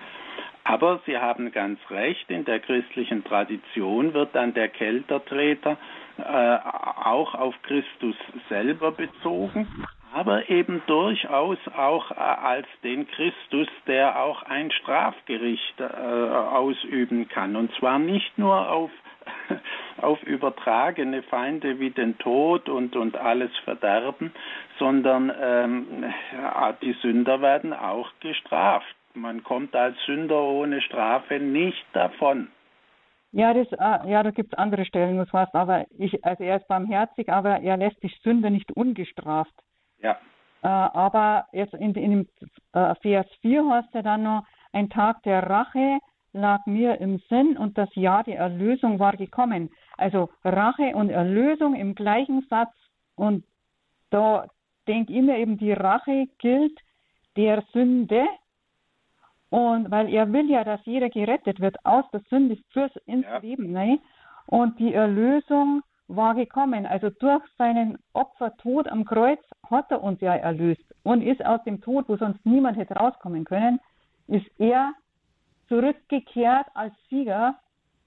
[0.64, 5.76] Aber Sie haben ganz recht, in der christlichen Tradition wird dann der Keltertreter
[6.18, 8.16] äh, auch auf Christus
[8.48, 9.68] selber bezogen
[10.12, 17.56] aber eben durchaus auch äh, als den Christus, der auch ein Strafgericht äh, ausüben kann.
[17.56, 18.90] Und zwar nicht nur auf,
[20.00, 24.32] auf übertragene Feinde wie den Tod und, und alles Verderben,
[24.78, 26.04] sondern ähm,
[26.82, 28.94] die Sünder werden auch gestraft.
[29.14, 32.48] Man kommt als Sünder ohne Strafe nicht davon.
[33.32, 36.56] Ja, das, äh, ja, da gibt es andere Stellen, was heißt, aber ich, also er
[36.56, 39.52] ist barmherzig, aber er lässt die Sünde nicht ungestraft.
[40.00, 40.18] Ja.
[40.62, 42.28] Äh, aber jetzt in, in dem
[42.72, 45.98] äh, Vers 4 heißt er dann noch, ein Tag der Rache
[46.32, 49.70] lag mir im Sinn und das Jahr der Erlösung war gekommen.
[49.96, 52.74] Also Rache und Erlösung im gleichen Satz
[53.14, 53.44] und
[54.10, 54.46] da
[54.86, 56.78] denke ich mir eben, die Rache gilt
[57.36, 58.26] der Sünde
[59.48, 63.38] und weil er will ja, dass jeder gerettet wird aus der Sünde fürs ins ja.
[63.38, 63.72] Leben.
[63.72, 63.98] Ne?
[64.46, 66.86] und die Erlösung war gekommen.
[66.86, 71.80] Also durch seinen Opfertod am Kreuz hat er uns ja erlöst und ist aus dem
[71.80, 73.80] Tod, wo sonst niemand hätte rauskommen können,
[74.28, 74.92] ist er
[75.68, 77.56] zurückgekehrt als Sieger.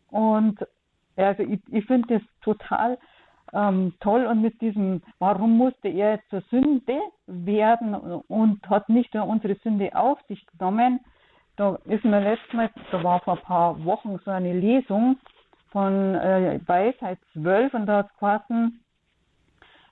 [0.09, 0.59] Und
[1.15, 2.97] also ich, ich finde das total
[3.53, 9.27] ähm, toll und mit diesem, warum musste er zur Sünde werden und hat nicht nur
[9.27, 10.99] unsere Sünde auf sich genommen.
[11.55, 15.17] Da ist mir letztes Mal, da war vor ein paar Wochen so eine Lesung
[15.71, 18.79] von äh, Weisheit 12 und es geheißen,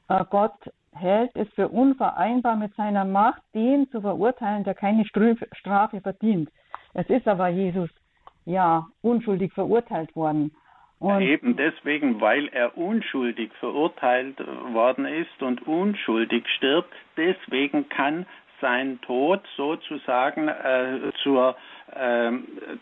[0.09, 0.53] äh, Gott
[0.93, 6.49] hält es für unvereinbar mit seiner Macht, den zu verurteilen, der keine Strafe verdient.
[6.93, 7.89] Es ist aber Jesus
[8.45, 10.51] ja unschuldig verurteilt worden.
[10.99, 14.39] Und Eben deswegen, weil er unschuldig verurteilt
[14.73, 18.25] worden ist und unschuldig stirbt, deswegen kann
[18.61, 21.55] sein Tod sozusagen äh, zur,
[21.93, 22.31] äh,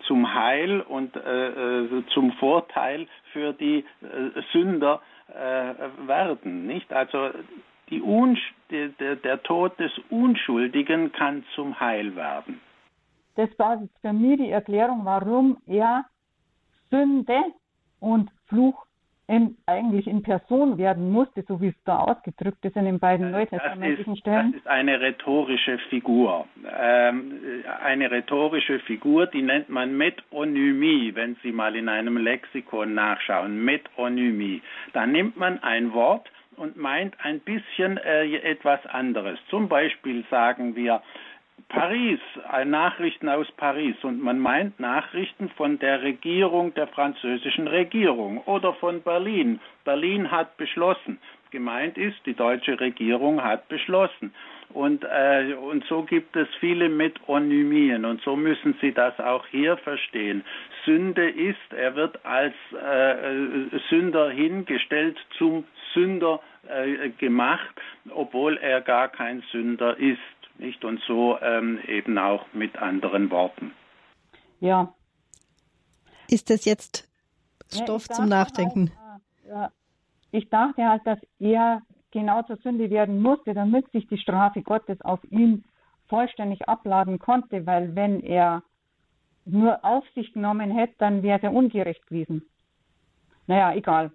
[0.07, 6.67] zum Heil und äh, äh, zum Vorteil für die äh, Sünder äh, werden.
[6.67, 6.91] Nicht?
[6.93, 7.31] Also
[7.89, 8.01] die
[8.71, 12.59] der, der Tod des Unschuldigen kann zum Heil werden.
[13.35, 16.05] Das war für mich die Erklärung, warum er
[16.89, 17.43] Sünde
[17.99, 18.84] und Fluch
[19.27, 23.31] in, eigentlich in Person werden musste, so wie es da ausgedrückt ist in den beiden
[23.31, 24.51] neutestamentlichen Stellen.
[24.51, 26.45] Das ist eine rhetorische Figur.
[26.77, 33.65] Ähm, eine rhetorische Figur, die nennt man Metonymie, wenn Sie mal in einem Lexikon nachschauen.
[33.65, 34.61] Metonymie.
[34.93, 39.39] Da nimmt man ein Wort und meint ein bisschen äh, etwas anderes.
[39.49, 41.01] Zum Beispiel sagen wir,
[41.69, 42.19] Paris,
[42.65, 49.01] Nachrichten aus Paris und man meint Nachrichten von der Regierung, der französischen Regierung oder von
[49.01, 49.59] Berlin.
[49.83, 51.19] Berlin hat beschlossen.
[51.51, 54.33] Gemeint ist, die deutsche Regierung hat beschlossen.
[54.69, 59.77] Und, äh, und so gibt es viele Metonymien und so müssen Sie das auch hier
[59.77, 60.43] verstehen.
[60.83, 69.07] Sünde ist, er wird als äh, Sünder hingestellt, zum Sünder äh, gemacht, obwohl er gar
[69.07, 70.19] kein Sünder ist
[70.59, 70.83] nicht?
[70.85, 73.71] Und so ähm, eben auch mit anderen Worten.
[74.59, 74.93] Ja.
[76.27, 77.09] Ist das jetzt
[77.71, 78.91] Stoff ja, zum Nachdenken?
[78.95, 79.71] Auch, ja,
[80.31, 85.01] ich dachte halt, dass er genau zur Sünde werden musste, damit sich die Strafe Gottes
[85.01, 85.65] auf ihn
[86.07, 88.63] vollständig abladen konnte, weil wenn er
[89.45, 92.43] nur auf sich genommen hätte, dann wäre er ungerecht gewesen.
[93.47, 94.11] Naja, egal.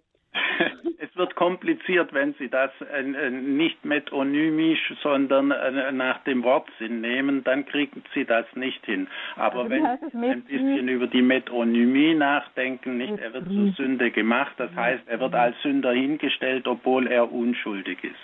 [1.01, 7.01] Es wird kompliziert, wenn Sie das äh, äh, nicht metonymisch, sondern äh, nach dem Wortsinn
[7.01, 9.09] nehmen, dann kriegen Sie das nicht hin.
[9.37, 14.11] Aber also, wenn Sie ein bisschen über die Metonymie nachdenken, nicht, er wird zur Sünde
[14.11, 18.15] gemacht, das heißt, er wird als Sünder hingestellt, obwohl er unschuldig ist.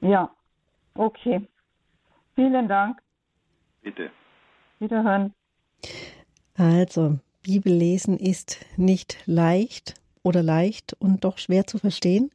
[0.00, 0.30] Ja,
[0.94, 1.40] okay.
[2.36, 2.98] Vielen Dank.
[3.82, 4.10] Bitte.
[4.78, 5.34] Wiederhören.
[6.56, 12.30] Also, Bibellesen ist nicht leicht oder leicht und doch schwer zu verstehen?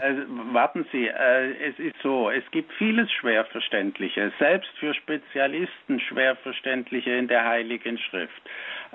[0.00, 7.10] Also, warten Sie, äh, es ist so, es gibt vieles Schwerverständliche, selbst für Spezialisten Schwerverständliche
[7.10, 8.42] in der Heiligen Schrift.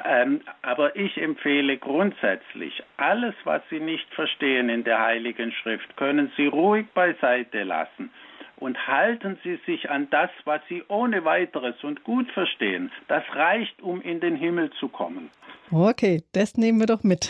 [0.04, 6.32] Ähm, aber ich empfehle grundsätzlich, alles, was Sie nicht verstehen in der Heiligen Schrift, können
[6.38, 8.10] Sie ruhig beiseite lassen
[8.58, 12.92] und halten Sie sich an das, was Sie ohne weiteres und gut verstehen.
[13.08, 15.30] Das reicht, um in den Himmel zu kommen.
[15.72, 17.30] Okay, das nehmen wir doch mit.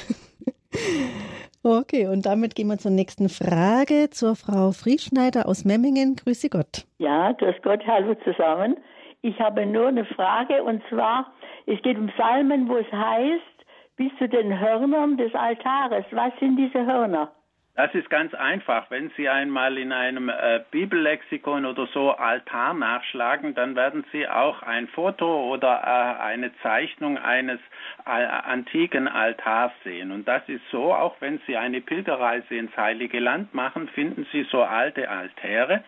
[1.65, 6.17] Okay, und damit gehen wir zur nächsten Frage, zur Frau Frieschneider aus Memmingen.
[6.17, 6.85] Grüße Gott.
[6.97, 8.75] Ja, grüß Gott, hallo zusammen.
[9.21, 11.31] Ich habe nur eine Frage und zwar,
[11.65, 16.03] es geht um Psalmen, wo es heißt, bis zu den Hörnern des Altares.
[16.11, 17.31] Was sind diese Hörner?
[17.75, 18.91] Das ist ganz einfach.
[18.91, 24.61] Wenn Sie einmal in einem äh, Bibellexikon oder so Altar nachschlagen, dann werden Sie auch
[24.61, 27.59] ein Foto oder äh, eine Zeichnung eines
[28.05, 30.11] äh, antiken Altars sehen.
[30.11, 34.43] Und das ist so, auch wenn Sie eine Pilgerreise ins Heilige Land machen, finden Sie
[34.51, 35.83] so alte Altäre.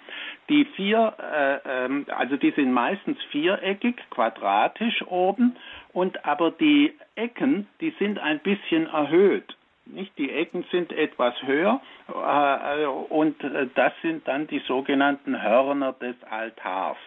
[0.50, 5.56] Die vier, äh, ähm, also die sind meistens viereckig, quadratisch oben,
[5.94, 9.56] und aber die Ecken, die sind ein bisschen erhöht.
[9.86, 10.18] Nicht?
[10.18, 13.36] Die Ecken sind etwas höher äh, und
[13.76, 16.98] das sind dann die sogenannten Hörner des Altars.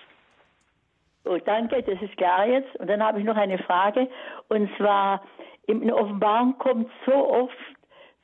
[1.24, 2.74] Oh, danke, das ist klar jetzt.
[2.76, 4.08] Und dann habe ich noch eine Frage.
[4.48, 5.22] Und zwar,
[5.66, 7.56] in der Offenbarung kommt so oft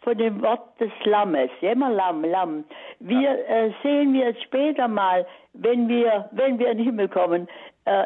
[0.01, 2.65] von dem Wort des Lammes, immer Lamm, Lamm.
[3.01, 7.49] Wir äh, sehen wir jetzt später mal, wenn wir, wenn wir in den Himmel kommen,
[7.87, 8.05] äh,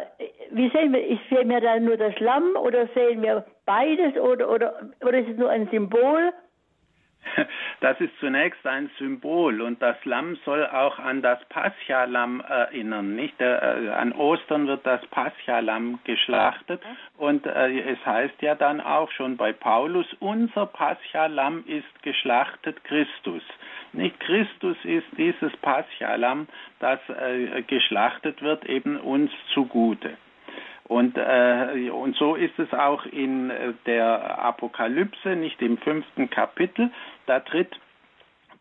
[0.51, 4.49] wie sehen wir, ich sehe mir dann nur das Lamm oder sehen wir beides oder,
[4.49, 6.33] oder, oder ist es nur ein Symbol?
[7.81, 13.15] Das ist zunächst ein Symbol und das Lamm soll auch an das Pascha-Lamm erinnern.
[13.15, 13.41] Nicht?
[13.41, 16.83] Äh, an Ostern wird das Pascha-Lamm geschlachtet
[17.17, 23.43] und äh, es heißt ja dann auch schon bei Paulus, unser Pascha-Lamm ist geschlachtet Christus.
[23.93, 26.49] Nicht Christus ist dieses Pascha-Lamm,
[26.81, 30.17] das äh, geschlachtet wird, eben uns zugute.
[30.89, 36.91] Und, äh, und so ist es auch in äh, der Apokalypse, nicht im fünften Kapitel.
[37.27, 37.79] Da tritt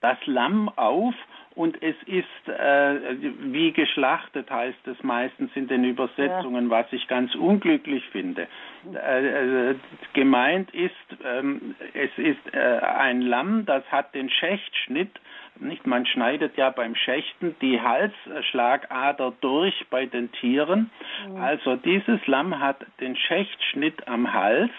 [0.01, 1.15] das Lamm auf
[1.55, 3.15] und es ist äh,
[3.51, 6.69] wie geschlachtet, heißt es meistens in den Übersetzungen, ja.
[6.69, 8.47] was ich ganz unglücklich finde.
[8.93, 9.75] Äh, äh,
[10.13, 15.19] gemeint ist, ähm, es ist äh, ein Lamm, das hat den Schächtschnitt
[15.61, 20.89] nicht, man schneidet ja beim Schächten die Halsschlagader durch bei den Tieren.
[21.27, 21.37] Mhm.
[21.37, 24.71] Also dieses Lamm hat den Schächtschnitt am Hals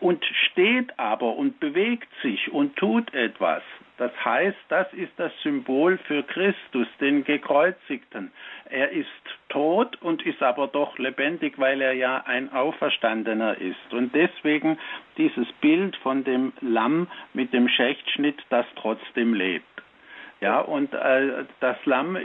[0.00, 3.62] und steht aber und bewegt sich und tut etwas.
[3.98, 8.30] Das heißt, das ist das Symbol für Christus, den Gekreuzigten.
[8.68, 9.08] Er ist
[9.48, 13.94] tot und ist aber doch lebendig, weil er ja ein Auferstandener ist.
[13.94, 14.78] Und deswegen
[15.16, 19.64] dieses Bild von dem Lamm mit dem Schächtschnitt, das trotzdem lebt.
[20.40, 22.22] Ja, und äh, das Lamm, äh,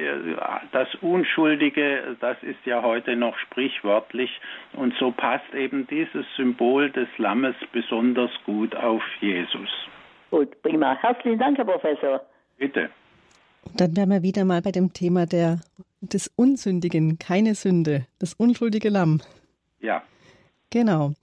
[0.73, 4.29] das Unschuldige, das ist ja heute noch sprichwörtlich.
[4.73, 9.69] Und so passt eben dieses Symbol des Lammes besonders gut auf Jesus.
[10.29, 10.95] Gut, prima.
[10.95, 12.21] Herzlichen Dank, Herr Professor.
[12.57, 12.89] Bitte.
[13.75, 15.59] Dann wären wir wieder mal bei dem Thema der,
[16.01, 19.21] des Unsündigen, keine Sünde, das unschuldige Lamm.
[19.79, 20.03] Ja.
[20.69, 21.13] Genau.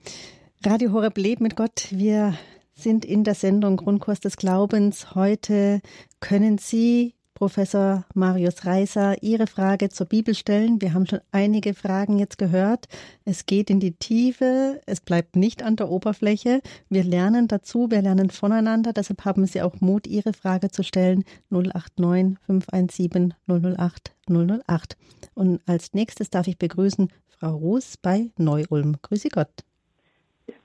[0.65, 1.87] Radio Horeb lebt mit Gott.
[1.91, 2.33] Wir
[2.81, 5.13] sind in der Sendung Grundkurs des Glaubens.
[5.13, 5.81] Heute
[6.21, 10.81] können Sie, Professor Marius Reiser, Ihre Frage zur Bibel stellen.
[10.81, 12.87] Wir haben schon einige Fragen jetzt gehört.
[13.25, 16.61] Es geht in die Tiefe, es bleibt nicht an der Oberfläche.
[16.89, 18.93] Wir lernen dazu, wir lernen voneinander.
[18.93, 21.23] Deshalb haben Sie auch Mut, Ihre Frage zu stellen.
[21.49, 24.97] 089 517 008 008.
[25.33, 28.97] Und als nächstes darf ich begrüßen Frau Ruß bei Neu-Ulm.
[29.01, 29.63] Grüße Gott.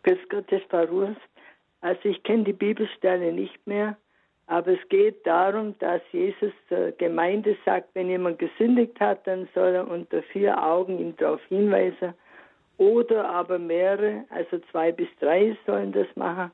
[0.02, 1.16] Grüß Gott, das ist Frau Ruß.
[1.84, 3.98] Also ich kenne die Bibelstelle nicht mehr,
[4.46, 9.74] aber es geht darum, dass Jesus zur Gemeinde sagt, wenn jemand gesündigt hat, dann soll
[9.74, 12.14] er unter vier Augen ihm darauf hinweisen.
[12.78, 16.50] Oder aber mehrere, also zwei bis drei sollen das machen.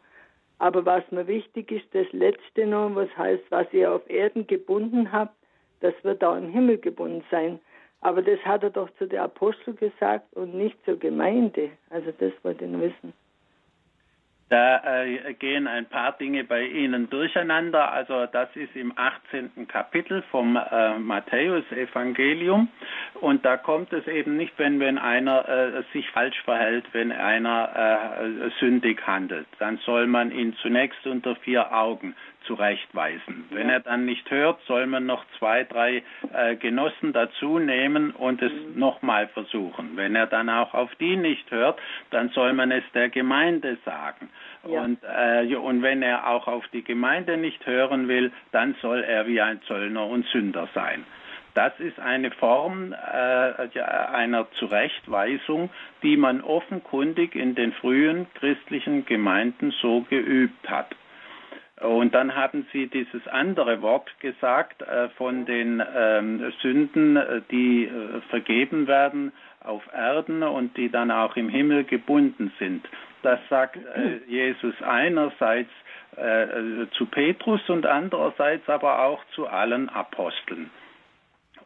[0.58, 5.12] Aber was mir wichtig ist, das letzte noch, was heißt, was ihr auf Erden gebunden
[5.12, 5.36] habt,
[5.78, 7.60] das wird auch im Himmel gebunden sein.
[8.00, 11.70] Aber das hat er doch zu der Apostel gesagt und nicht zur Gemeinde.
[11.88, 13.12] Also das wollte ich wissen.
[14.50, 17.92] Da äh, gehen ein paar Dinge bei Ihnen durcheinander.
[17.92, 19.68] Also das ist im 18.
[19.68, 22.66] Kapitel vom äh, Matthäus-Evangelium.
[23.20, 28.18] Und da kommt es eben nicht, wenn, wenn einer äh, sich falsch verhält, wenn einer
[28.20, 29.46] äh, sündig handelt.
[29.60, 33.44] Dann soll man ihn zunächst unter vier Augen zurechtweisen.
[33.50, 38.42] Wenn er dann nicht hört, soll man noch zwei, drei äh, Genossen dazu nehmen und
[38.42, 38.79] es mhm.
[38.79, 39.96] nochmal versuchen.
[39.96, 41.79] Wenn er dann auch auf die nicht hört,
[42.11, 44.31] dann soll man es der Gemeinde sagen.
[44.68, 44.83] Ja.
[44.83, 49.26] Und, äh, und wenn er auch auf die Gemeinde nicht hören will, dann soll er
[49.26, 51.05] wie ein Zöllner und Sünder sein.
[51.55, 55.70] Das ist eine Form äh, einer Zurechtweisung,
[56.03, 60.94] die man offenkundig in den frühen christlichen Gemeinden so geübt hat.
[61.80, 67.84] Und dann haben Sie dieses andere Wort gesagt äh, von den ähm, Sünden, äh, die
[67.84, 69.32] äh, vergeben werden
[69.64, 72.86] auf Erden und die dann auch im Himmel gebunden sind.
[73.22, 75.70] Das sagt äh, Jesus einerseits
[76.16, 80.70] äh, zu Petrus und andererseits aber auch zu allen Aposteln.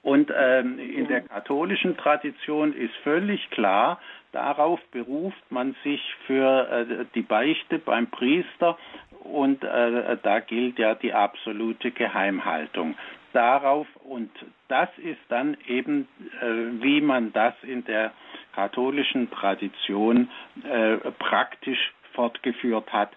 [0.05, 3.99] Und ähm, in der katholischen Tradition ist völlig klar,
[4.33, 8.77] darauf beruft man sich für äh, die Beichte beim Priester
[9.25, 12.95] und äh, da gilt ja die absolute Geheimhaltung.
[13.33, 14.31] Darauf und
[14.69, 16.07] das ist dann eben,
[16.41, 18.13] äh, wie man das in der
[18.55, 20.31] katholischen Tradition
[20.63, 23.11] äh, praktisch fortgeführt hat,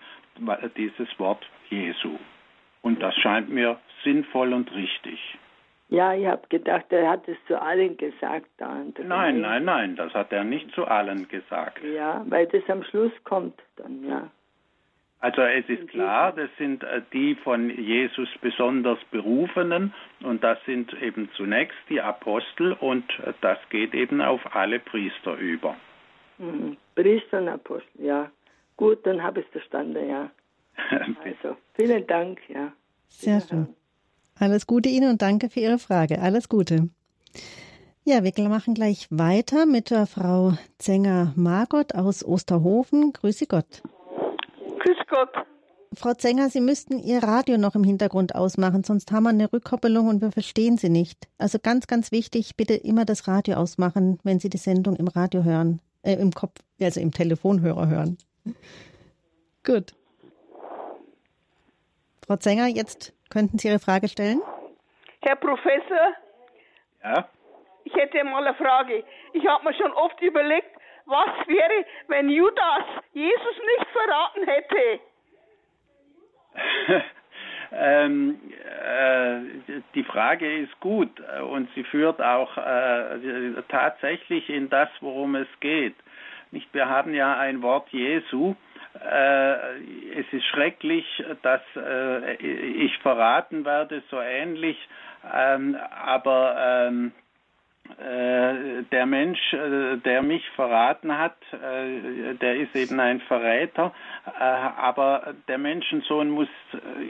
[0.75, 2.17] dieses Wort Jesu.
[2.81, 5.19] Und das scheint mir sinnvoll und richtig.
[5.89, 8.47] Ja, ich habe gedacht, er hat es zu allen gesagt.
[8.57, 11.81] Da nein, nein, nein, das hat er nicht zu allen gesagt.
[11.83, 14.29] Ja, weil das am Schluss kommt dann, ja.
[15.19, 20.93] Also es ist klar, das sind äh, die von Jesus besonders berufenen und das sind
[21.01, 25.75] eben zunächst die Apostel und äh, das geht eben auf alle Priester über.
[26.37, 26.77] Mhm.
[26.93, 28.31] Priester und Apostel, ja.
[28.75, 30.29] Gut, dann habe ich es verstanden, ja.
[31.23, 32.71] also, vielen Dank, ja.
[33.07, 33.67] Sehr schön.
[34.39, 36.21] Alles Gute Ihnen und danke für Ihre Frage.
[36.21, 36.89] Alles Gute.
[38.03, 43.13] Ja, wir machen gleich weiter mit der Frau Zenger Margot aus Osterhofen.
[43.13, 43.81] Grüße Gott.
[45.07, 45.29] Gott.
[45.93, 50.07] Frau Zenger, Sie müssten Ihr Radio noch im Hintergrund ausmachen, sonst haben wir eine Rückkoppelung
[50.07, 51.27] und wir verstehen Sie nicht.
[51.37, 55.43] Also ganz, ganz wichtig, bitte immer das Radio ausmachen, wenn Sie die Sendung im Radio
[55.43, 58.17] hören, äh, im Kopf, also im Telefonhörer hören.
[59.65, 59.93] Gut.
[62.25, 64.41] Frau Zenger, jetzt könnten Sie Ihre Frage stellen.
[65.21, 66.13] Herr Professor?
[67.03, 67.29] Ja?
[67.85, 69.03] Ich hätte mal eine Frage.
[69.33, 70.76] Ich habe mir schon oft überlegt,
[71.07, 74.99] was wäre, wenn Judas Jesus nicht verraten hätte?
[77.71, 78.39] ähm,
[78.85, 79.39] äh,
[79.95, 81.19] die Frage ist gut
[81.51, 85.95] und sie führt auch äh, tatsächlich in das, worum es geht.
[86.51, 88.55] Nicht, wir haben ja ein Wort Jesu.
[88.95, 89.77] Äh,
[90.19, 91.05] es ist schrecklich,
[91.41, 94.77] dass äh, ich verraten werde, so ähnlich,
[95.33, 96.55] ähm, aber
[96.87, 97.26] ähm, äh,
[98.91, 103.93] der Mensch, äh, der mich verraten hat, äh, der ist eben ein Verräter,
[104.39, 106.49] aber der Menschensohn muss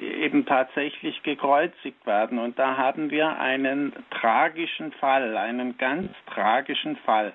[0.01, 2.39] eben tatsächlich gekreuzigt werden.
[2.39, 7.33] Und da haben wir einen tragischen Fall, einen ganz tragischen Fall.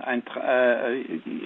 [0.00, 0.22] Ein,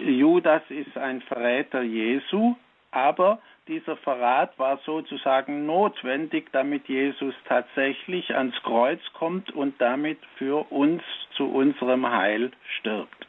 [0.07, 2.57] Judas ist ein Verräter Jesu,
[2.91, 3.41] aber
[3.71, 11.03] dieser Verrat war sozusagen notwendig, damit Jesus tatsächlich ans Kreuz kommt und damit für uns
[11.37, 13.27] zu unserem Heil stirbt.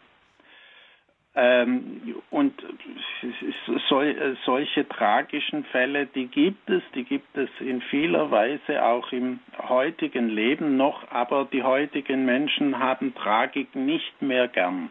[1.33, 2.53] Ähm, und
[3.87, 9.39] sol, solche tragischen Fälle, die gibt es, die gibt es in vieler Weise auch im
[9.69, 14.89] heutigen Leben noch, aber die heutigen Menschen haben Tragik nicht mehr gern.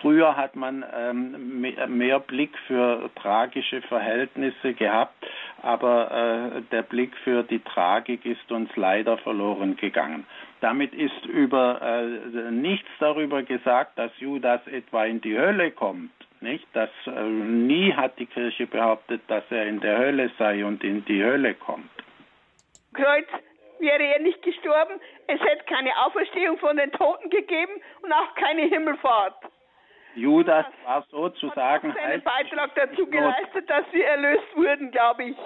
[0.00, 5.14] Früher hat man ähm, mehr Blick für tragische Verhältnisse gehabt,
[5.62, 10.26] aber äh, der Blick für die Tragik ist uns leider verloren gegangen.
[10.60, 16.10] Damit ist über äh, nichts darüber gesagt, dass Judas etwa in die Hölle kommt.
[16.40, 16.66] Nicht?
[16.72, 21.04] Das äh, nie hat die Kirche behauptet, dass er in der Hölle sei und in
[21.04, 21.90] die Hölle kommt.
[22.94, 23.26] Kreuz
[23.80, 27.72] wäre er nicht gestorben, es hätte keine Auferstehung von den Toten gegeben
[28.02, 29.34] und auch keine Himmelfahrt.
[30.14, 31.92] Judas war sozusagen.
[31.92, 35.36] Hat seinen Beitrag dazu geleistet, dass sie erlöst wurden, glaube ich.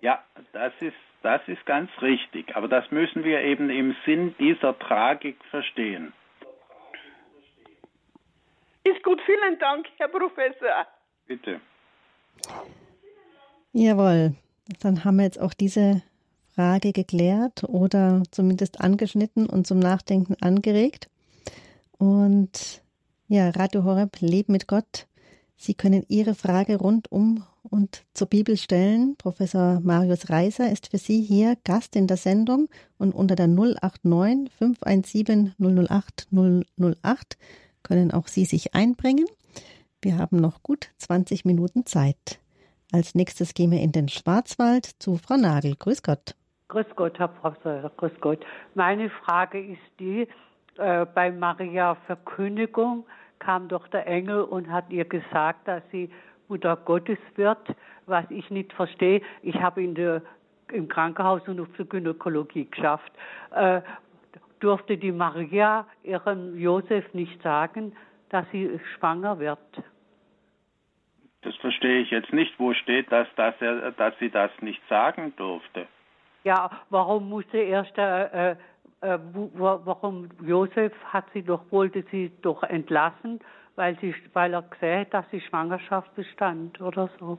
[0.00, 0.22] Ja,
[0.52, 2.56] das ist, das ist ganz richtig.
[2.56, 6.12] Aber das müssen wir eben im Sinn dieser Tragik verstehen.
[8.84, 10.86] Ist gut, vielen Dank, Herr Professor.
[11.26, 11.60] Bitte.
[13.72, 14.34] Jawohl,
[14.80, 16.02] dann haben wir jetzt auch diese
[16.56, 21.10] Frage geklärt oder zumindest angeschnitten und zum Nachdenken angeregt.
[21.98, 22.82] Und
[23.28, 25.06] ja, Radio Horeb, Leben mit Gott.
[25.56, 29.16] Sie können Ihre Frage rundum und zur Bibel stellen.
[29.16, 34.50] Professor Marius Reiser ist für Sie hier Gast in der Sendung und unter der 089
[34.56, 37.38] 517 008 008
[37.82, 39.26] können auch Sie sich einbringen.
[40.00, 42.38] Wir haben noch gut 20 Minuten Zeit.
[42.92, 45.74] Als nächstes gehen wir in den Schwarzwald zu Frau Nagel.
[45.76, 46.34] Grüß Gott.
[46.68, 47.90] Grüß Gott, Herr Professor.
[47.96, 48.44] Grüß Gott.
[48.74, 50.26] Meine Frage ist die,
[50.78, 53.06] äh, bei Maria Verkündigung
[53.38, 56.10] kam doch der Engel und hat ihr gesagt, dass sie
[56.48, 57.74] Mutter Gottes wird,
[58.06, 59.20] was ich nicht verstehe.
[59.42, 60.22] Ich habe in der,
[60.72, 63.12] im Krankenhaus und auf der Gynäkologie geschafft.
[63.54, 63.82] Äh,
[64.60, 67.94] durfte die Maria ihrem Josef nicht sagen,
[68.30, 69.58] dass sie schwanger wird.
[71.42, 72.58] Das verstehe ich jetzt nicht.
[72.58, 75.86] Wo steht das, dass, er, dass sie das nicht sagen durfte?
[76.46, 78.56] Ja, warum musste erst äh, äh
[79.02, 79.18] äh,
[79.58, 83.40] warum Josef hat sie doch, wollte sie doch entlassen,
[83.74, 87.36] weil, sie, weil er gesehen hat, dass die Schwangerschaft bestand oder so.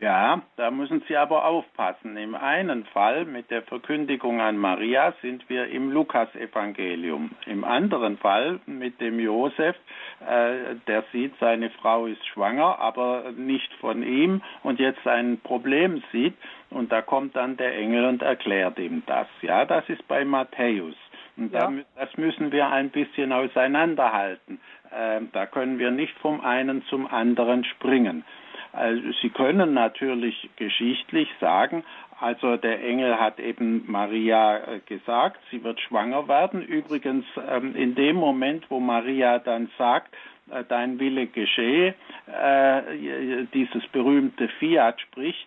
[0.00, 2.16] Ja, da müssen Sie aber aufpassen.
[2.16, 7.30] Im einen Fall mit der Verkündigung an Maria sind wir im Lukasevangelium.
[7.46, 9.74] Im anderen Fall mit dem Josef,
[10.20, 16.00] äh, der sieht, seine Frau ist schwanger, aber nicht von ihm und jetzt ein Problem
[16.12, 16.34] sieht
[16.70, 19.26] und da kommt dann der Engel und erklärt ihm das.
[19.42, 20.94] Ja, das ist bei Matthäus.
[21.36, 21.72] Und ja.
[21.96, 24.60] das müssen wir ein bisschen auseinanderhalten.
[24.90, 28.24] Äh, da können wir nicht vom einen zum anderen springen.
[28.72, 31.84] Also Sie können natürlich geschichtlich sagen,
[32.20, 36.62] also der Engel hat eben Maria äh, gesagt, sie wird schwanger werden.
[36.62, 40.12] Übrigens ähm, in dem Moment, wo Maria dann sagt,
[40.50, 41.94] äh, dein Wille geschehe,
[42.26, 45.46] äh, dieses berühmte Fiat spricht,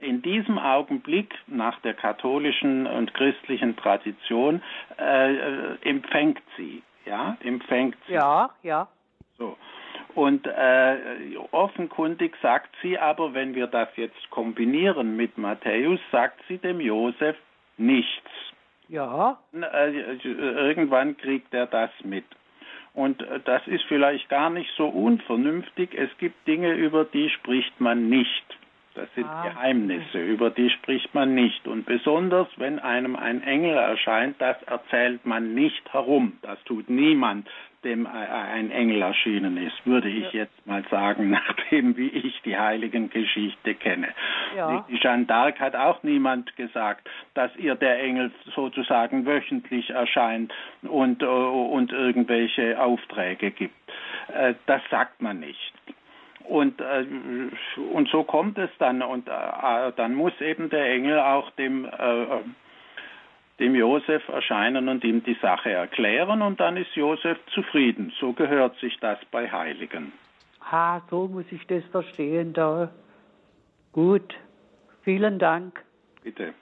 [0.00, 4.60] in diesem Augenblick nach der katholischen und christlichen Tradition
[5.82, 8.14] empfängt sie, ja, empfängt sie.
[8.14, 8.88] Ja, ja.
[9.38, 9.56] So.
[10.14, 10.96] Und äh,
[11.52, 17.36] offenkundig sagt sie aber, wenn wir das jetzt kombinieren mit Matthäus, sagt sie dem Josef
[17.78, 18.30] nichts.
[18.88, 19.38] Ja.
[19.54, 22.24] Äh, irgendwann kriegt er das mit.
[22.94, 25.94] Und äh, das ist vielleicht gar nicht so unvernünftig.
[25.94, 28.44] Es gibt Dinge, über die spricht man nicht.
[28.94, 29.44] Das sind ah.
[29.44, 31.66] Geheimnisse, über die spricht man nicht.
[31.66, 36.38] Und besonders, wenn einem ein Engel erscheint, das erzählt man nicht herum.
[36.42, 37.48] Das tut niemand,
[37.84, 43.74] dem ein Engel erschienen ist, würde ich jetzt mal sagen, nachdem wie ich die Heiligengeschichte
[43.74, 44.08] kenne.
[44.56, 44.84] Ja.
[44.88, 50.52] Die Jeanne d'Arc hat auch niemand gesagt, dass ihr der Engel sozusagen wöchentlich erscheint
[50.82, 53.74] und, und irgendwelche Aufträge gibt.
[54.32, 55.72] Äh, das sagt man nicht.
[56.44, 57.06] Und, äh,
[57.92, 59.02] und so kommt es dann.
[59.02, 62.26] Und äh, dann muss eben der Engel auch dem, äh,
[63.62, 66.42] dem Josef erscheinen und ihm die Sache erklären.
[66.42, 68.12] Und dann ist Josef zufrieden.
[68.20, 70.12] So gehört sich das bei Heiligen.
[70.60, 72.90] Ah, so muss ich das verstehen da.
[73.92, 74.34] Gut.
[75.02, 75.80] Vielen Dank.
[76.22, 76.54] Bitte.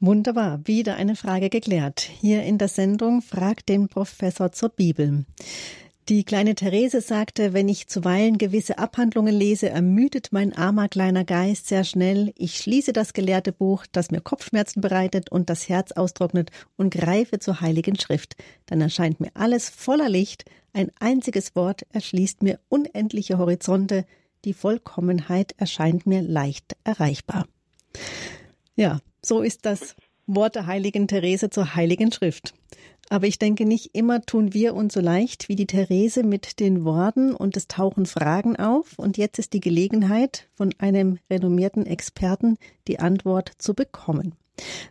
[0.00, 2.00] Wunderbar, wieder eine Frage geklärt.
[2.00, 5.26] Hier in der Sendung fragt den Professor zur Bibel.
[6.10, 11.68] Die kleine Therese sagte, wenn ich zuweilen gewisse Abhandlungen lese, ermüdet mein armer kleiner Geist
[11.68, 12.32] sehr schnell.
[12.36, 17.38] Ich schließe das gelehrte Buch, das mir Kopfschmerzen bereitet und das Herz austrocknet und greife
[17.38, 18.34] zur heiligen Schrift.
[18.66, 20.46] Dann erscheint mir alles voller Licht.
[20.72, 24.04] Ein einziges Wort erschließt mir unendliche Horizonte.
[24.44, 27.46] Die Vollkommenheit erscheint mir leicht erreichbar.
[28.74, 29.94] Ja, so ist das
[30.26, 32.52] Wort der heiligen Therese zur heiligen Schrift.
[33.12, 36.84] Aber ich denke, nicht immer tun wir uns so leicht wie die Therese mit den
[36.84, 38.98] Worten und es tauchen Fragen auf.
[39.00, 42.56] Und jetzt ist die Gelegenheit, von einem renommierten Experten
[42.86, 44.36] die Antwort zu bekommen.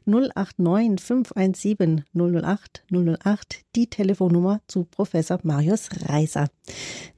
[0.06, 6.50] 089 517 008 008, die Telefonnummer zu Professor Marius Reiser,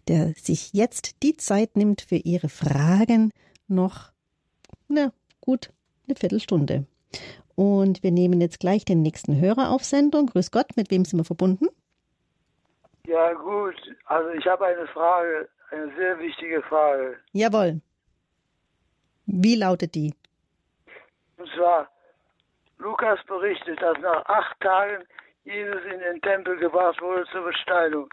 [0.07, 3.31] der sich jetzt die Zeit nimmt für Ihre Fragen
[3.67, 4.11] noch,
[4.87, 5.71] na gut,
[6.07, 6.85] eine Viertelstunde.
[7.61, 10.25] Und wir nehmen jetzt gleich den nächsten Hörer auf Sendung.
[10.25, 11.67] Grüß Gott, mit wem sind wir verbunden?
[13.05, 13.75] Ja, gut.
[14.05, 17.19] Also ich habe eine Frage, eine sehr wichtige Frage.
[17.33, 17.79] Jawohl.
[19.27, 20.11] Wie lautet die?
[21.37, 21.87] Und zwar,
[22.79, 25.03] Lukas berichtet, dass nach acht Tagen
[25.43, 28.09] Jesus in den Tempel gebracht wurde zur Besteinung.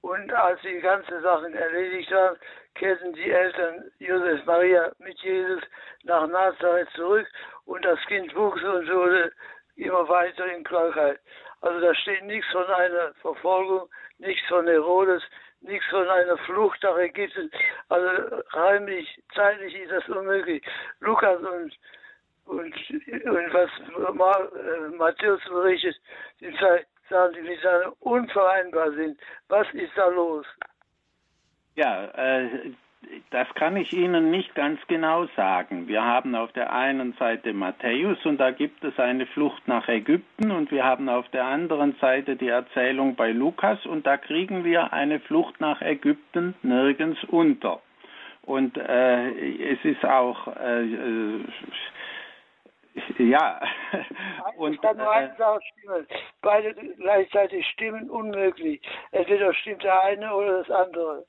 [0.00, 2.36] Und als die ganzen Sachen erledigt waren,
[2.78, 5.62] kehrten die Eltern Josef Maria mit Jesus
[6.04, 7.26] nach Nazareth zurück
[7.66, 9.32] und das Kind wuchs und wurde
[9.76, 11.18] immer weiter in Krankheit.
[11.60, 15.22] Also da steht nichts von einer Verfolgung, nichts von Herodes,
[15.60, 17.50] nichts von einer Flucht nach Ägypten.
[17.88, 20.64] Also räumlich, zeitlich ist das unmöglich.
[21.00, 21.76] Lukas und,
[22.46, 25.96] und, und was äh, Matthäus berichtet,
[26.40, 29.18] die zwei Sachen, die miteinander unvereinbar sind.
[29.48, 30.46] Was ist da los?
[31.78, 32.72] Ja, äh,
[33.30, 35.86] das kann ich Ihnen nicht ganz genau sagen.
[35.86, 40.50] Wir haben auf der einen Seite Matthäus und da gibt es eine Flucht nach Ägypten
[40.50, 44.92] und wir haben auf der anderen Seite die Erzählung bei Lukas und da kriegen wir
[44.92, 47.80] eine Flucht nach Ägypten nirgends unter.
[48.42, 51.44] Und äh, es ist auch äh, äh
[53.18, 53.60] ja.
[54.56, 56.08] und kann nur eine Sache stimmen.
[56.42, 58.80] Beide gleichzeitig stimmen unmöglich.
[59.12, 61.24] Entweder stimmt der eine oder das andere.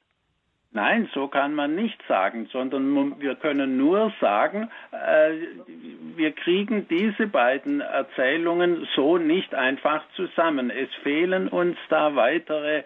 [0.72, 5.32] Nein, so kann man nicht sagen, sondern wir können nur sagen, äh,
[6.16, 10.70] wir kriegen diese beiden Erzählungen so nicht einfach zusammen.
[10.70, 12.84] Es fehlen uns da weitere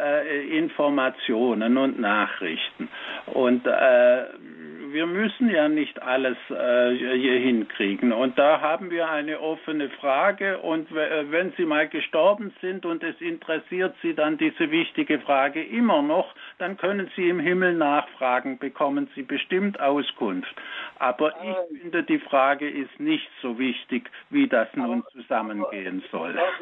[0.00, 2.88] äh, Informationen und Nachrichten.
[3.26, 4.24] Und äh,
[4.96, 8.14] wir müssen ja nicht alles äh, hier hinkriegen.
[8.14, 10.58] Und da haben wir eine offene Frage.
[10.60, 15.62] Und äh, wenn Sie mal gestorben sind und es interessiert Sie dann diese wichtige Frage
[15.62, 20.54] immer noch, dann können Sie im Himmel nachfragen, bekommen Sie bestimmt Auskunft.
[20.98, 26.32] Aber ich finde, die Frage ist nicht so wichtig, wie das nun zusammengehen soll.
[26.32, 26.58] Das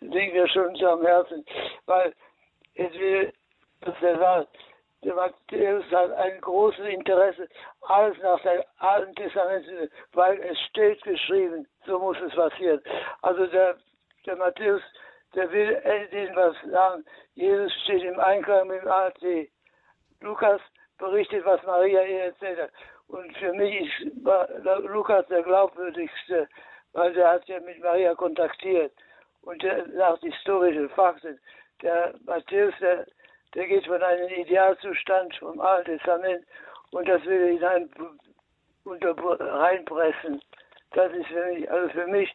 [0.00, 1.44] liegt mir schon am Herzen,
[1.84, 2.14] weil
[2.74, 3.32] es will,
[3.84, 4.46] der
[5.12, 7.48] Matthäus hat ein großes Interesse,
[7.82, 9.66] alles nach dem Alten Testament,
[10.12, 12.80] weil es steht geschrieben, so muss es passieren.
[13.22, 13.76] Also der,
[14.24, 14.82] der Matthäus,
[15.34, 17.04] der will endlich was sagen.
[17.34, 19.22] Jesus steht im Einklang mit dem AT.
[20.20, 20.60] Lukas
[20.98, 22.70] berichtet, was Maria ihr erzählt hat.
[23.08, 24.26] Und für mich ist
[24.84, 26.48] Lukas der glaubwürdigste,
[26.92, 28.92] weil der hat ja mit Maria kontaktiert
[29.42, 31.38] und der sagt historische Fakten.
[31.82, 33.06] Der Matthäus, der
[33.54, 36.44] der geht von einem Idealzustand vom Alten Testament
[36.90, 37.90] und das will er hinein
[38.84, 40.40] unter, reinpressen.
[40.92, 42.34] Das ist für mich, also für mich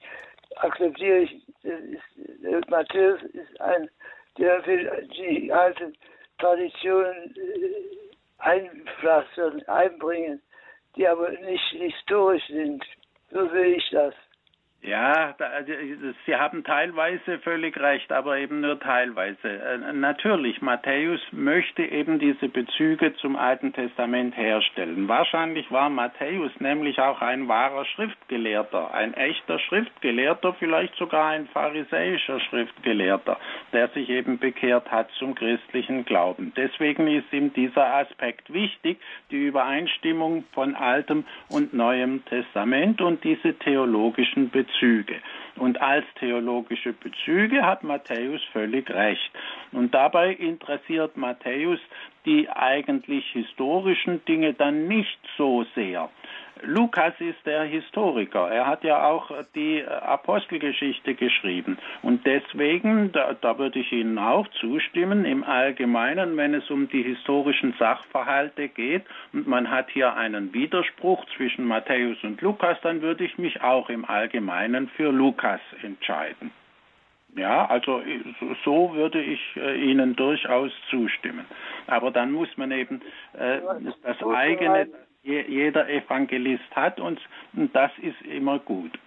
[0.57, 3.89] akzeptiere ich, ist, Matthäus ist ein,
[4.38, 5.95] der will die alten
[6.39, 7.99] Traditionen äh,
[8.39, 10.41] einpflastern, einbringen,
[10.95, 12.84] die aber nicht historisch sind.
[13.32, 14.13] So sehe ich das.
[14.82, 15.74] Ja, also,
[16.26, 19.50] Sie haben teilweise völlig recht, aber eben nur teilweise.
[19.50, 25.10] Äh, natürlich, Matthäus möchte eben diese Bezüge zum Alten Testament herstellen.
[25.10, 32.40] Wahrscheinlich war Matthäus nämlich auch ein wahrer Schriftgelehrter, ein echter Schriftgelehrter, vielleicht sogar ein pharisäischer
[32.40, 33.38] Schriftgelehrter,
[33.74, 36.54] der sich eben bekehrt hat zum christlichen Glauben.
[36.56, 38.98] Deswegen ist ihm dieser Aspekt wichtig,
[39.30, 44.68] die Übereinstimmung von Altem und Neuem Testament und diese theologischen Bezüge.
[44.70, 45.15] Bezüge.
[45.57, 49.32] Und als theologische Bezüge hat Matthäus völlig recht.
[49.72, 51.80] Und dabei interessiert Matthäus
[52.26, 56.09] die eigentlich historischen Dinge dann nicht so sehr.
[56.64, 58.49] Lukas ist der Historiker.
[58.49, 61.78] Er hat ja auch die Apostelgeschichte geschrieben.
[62.01, 67.03] Und deswegen, da, da, würde ich Ihnen auch zustimmen, im Allgemeinen, wenn es um die
[67.03, 69.03] historischen Sachverhalte geht
[69.34, 73.89] und man hat hier einen Widerspruch zwischen Matthäus und Lukas, dann würde ich mich auch
[73.89, 76.51] im Allgemeinen für Lukas entscheiden.
[77.36, 78.01] Ja, also
[78.66, 81.45] so würde ich äh, Ihnen durchaus zustimmen.
[81.86, 83.01] Aber dann muss man eben
[83.34, 83.60] äh,
[84.03, 84.88] das eigene
[85.24, 87.20] jeder Evangelist hat und
[87.74, 88.97] das ist immer gut.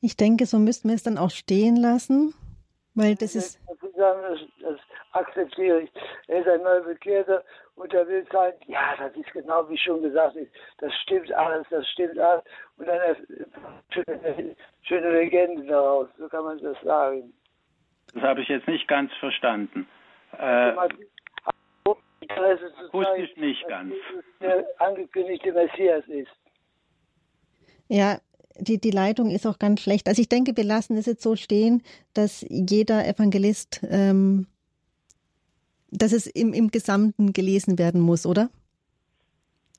[0.00, 2.34] Ich denke, so müssten wir es dann auch stehen lassen,
[2.94, 3.60] weil das ist.
[3.96, 4.78] Das, das
[5.12, 5.90] akzeptiere ich.
[6.26, 7.42] Er ist ein Neubekehrter
[7.76, 11.66] und er will sagen, ja, das ist genau wie schon gesagt ist, das stimmt alles,
[11.70, 12.42] das stimmt alles.
[12.76, 13.16] Und dann
[13.90, 17.32] schöne, schöne Legende daraus, so kann man das sagen.
[18.12, 19.88] Das habe ich jetzt nicht ganz verstanden.
[20.38, 20.72] Äh,
[22.28, 23.94] Interesse zu zeigen, nicht ganz.
[24.40, 26.30] der angekündigte Messias ist.
[27.88, 28.18] Ja,
[28.58, 30.08] die, die Leitung ist auch ganz schlecht.
[30.08, 31.82] Also ich denke, wir lassen es jetzt so stehen,
[32.14, 34.46] dass jeder Evangelist, ähm,
[35.90, 38.50] dass es im, im Gesamten gelesen werden muss, oder?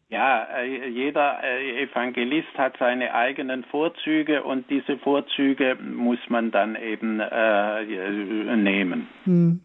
[0.09, 6.75] Ja, äh, jeder äh, Evangelist hat seine eigenen Vorzüge und diese Vorzüge muss man dann
[6.75, 9.07] eben äh, nehmen.
[9.23, 9.61] Hm.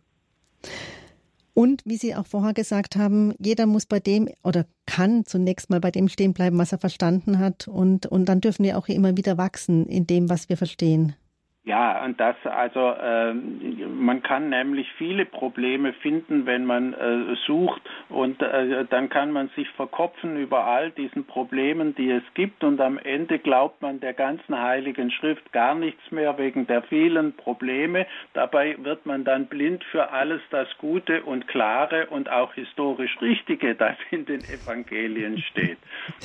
[1.55, 5.81] Und wie Sie auch vorher gesagt haben, jeder muss bei dem oder kann zunächst mal
[5.81, 7.69] bei dem stehen bleiben, was er verstanden hat.
[7.69, 11.15] Und, und dann dürfen wir auch immer wieder wachsen in dem, was wir verstehen.
[11.63, 17.83] Ja, und das also äh, man kann nämlich viele Probleme finden, wenn man äh, sucht
[18.09, 22.81] und äh, dann kann man sich verkopfen über all diesen Problemen, die es gibt und
[22.81, 28.07] am Ende glaubt man der ganzen heiligen Schrift gar nichts mehr wegen der vielen Probleme.
[28.33, 33.75] Dabei wird man dann blind für alles das Gute und Klare und auch historisch Richtige,
[33.77, 35.79] das in den Evangelien steht.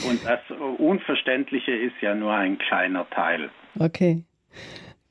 [0.07, 0.39] Und das
[0.77, 3.49] Unverständliche ist ja nur ein kleiner Teil.
[3.77, 4.23] Okay.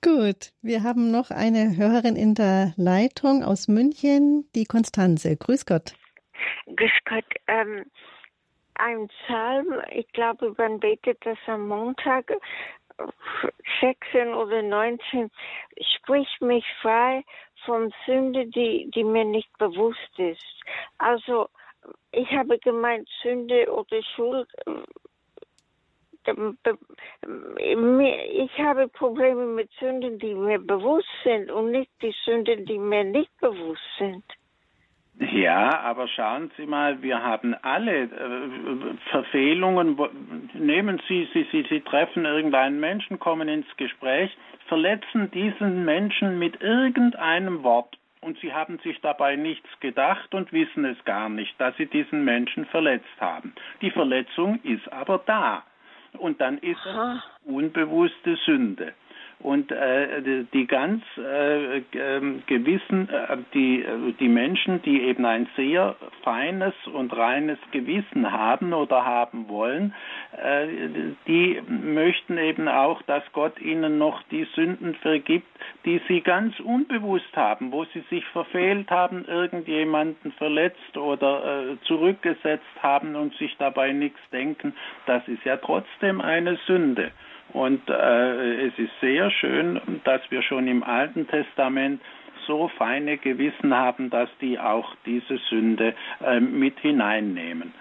[0.05, 5.35] Gut, wir haben noch eine Hörerin in der Leitung aus München, die Konstanze.
[5.35, 5.95] Grüß Gott.
[6.67, 7.25] Grüß Gott.
[7.47, 7.87] Ähm,
[8.75, 12.31] ein Psalm, ich glaube, man betet das am Montag,
[13.81, 15.31] 16 oder 19,
[15.97, 17.25] spricht mich frei
[17.65, 20.45] von Sünde, die, die mir nicht bewusst ist.
[20.99, 21.49] Also,
[22.13, 24.51] ich habe gemeint, Sünde oder Schuld
[27.59, 33.05] ich habe Probleme mit Sünden, die mir bewusst sind und nicht die Sünden, die mir
[33.05, 34.25] nicht bewusst sind.
[35.21, 38.09] Ja, aber schauen Sie mal, wir haben alle äh,
[39.11, 39.97] Verfehlungen.
[40.55, 46.61] Nehmen Sie, Sie, Sie, Sie treffen irgendeinen Menschen, kommen ins Gespräch, verletzen diesen Menschen mit
[46.61, 51.77] irgendeinem Wort und Sie haben sich dabei nichts gedacht und wissen es gar nicht, dass
[51.77, 53.55] Sie diesen Menschen verletzt haben.
[53.83, 55.63] Die Verletzung ist aber da
[56.19, 58.95] und dann ist es unbewusste Sünde.
[59.45, 63.85] Und äh, die ganz äh, ähm, gewissen, äh, die,
[64.19, 69.93] die Menschen, die eben ein sehr feines und reines Gewissen haben oder haben wollen,
[70.43, 70.67] äh,
[71.27, 75.47] die möchten eben auch, dass Gott ihnen noch die Sünden vergibt,
[75.85, 82.83] die sie ganz unbewusst haben, wo sie sich verfehlt haben, irgendjemanden verletzt oder äh, zurückgesetzt
[82.83, 84.73] haben und sich dabei nichts denken.
[85.05, 87.11] Das ist ja trotzdem eine Sünde.
[87.53, 92.01] Und äh, es ist sehr schön, dass wir schon im Alten Testament
[92.47, 97.73] so feine Gewissen haben, dass die auch diese Sünde äh, mit hineinnehmen.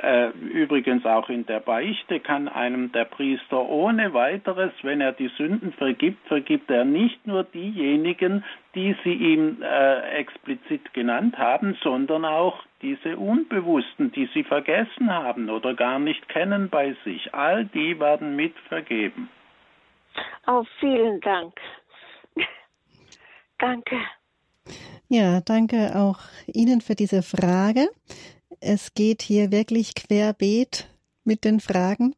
[0.00, 5.28] Äh, übrigens auch in der Beichte kann einem der Priester ohne weiteres, wenn er die
[5.36, 12.24] Sünden vergibt, vergibt er nicht nur diejenigen, die sie ihm äh, explizit genannt haben, sondern
[12.24, 17.34] auch diese Unbewussten, die sie vergessen haben oder gar nicht kennen bei sich.
[17.34, 19.28] All die werden mit vergeben.
[20.46, 21.54] Oh, vielen Dank.
[23.58, 23.96] danke.
[25.08, 27.88] Ja, danke auch Ihnen für diese Frage.
[28.64, 30.88] Es geht hier wirklich querbeet
[31.24, 32.14] mit den Fragen.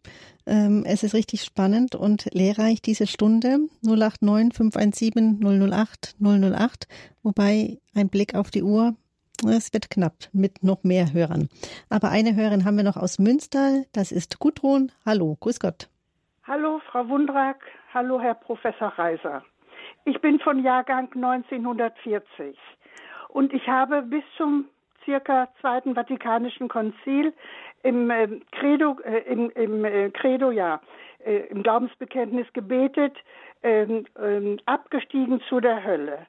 [0.46, 5.40] Ähm, es ist richtig spannend und lehrreich diese Stunde 089 517
[5.72, 6.86] 008 008,
[7.22, 8.94] wobei ein Blick auf die Uhr,
[9.48, 11.48] es wird knapp mit noch mehr Hörern.
[11.88, 14.92] Aber eine Hörerin haben wir noch aus Münster, das ist Gudrun.
[15.06, 15.88] Hallo, grüß Gott.
[16.46, 17.64] Hallo, Frau Wundrak.
[17.94, 19.42] Hallo, Herr Professor Reiser.
[20.04, 22.54] Ich bin von Jahrgang 1940
[23.30, 24.66] und ich habe bis zum
[25.04, 27.32] circa Zweiten Vatikanischen Konzil
[27.82, 30.80] im äh, Credo, äh, im, im äh, Credo, ja,
[31.24, 33.16] äh, im Glaubensbekenntnis gebetet,
[33.62, 36.26] ähm, ähm, abgestiegen zu der Hölle.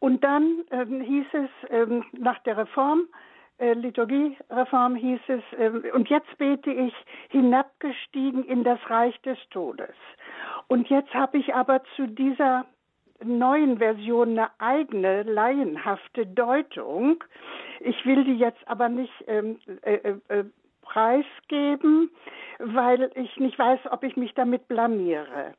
[0.00, 3.08] Und dann ähm, hieß es nach der Reform,
[3.58, 6.92] äh, Liturgiereform hieß es, und jetzt bete ich
[7.28, 9.94] hinabgestiegen in das Reich des Todes.
[10.66, 12.66] Und jetzt habe ich aber zu dieser
[13.24, 17.22] neuen Version eine eigene laienhafte Deutung.
[17.80, 20.44] Ich will die jetzt aber nicht ähm, äh, äh, äh,
[20.82, 22.10] preisgeben,
[22.58, 25.54] weil ich nicht weiß, ob ich mich damit blamiere.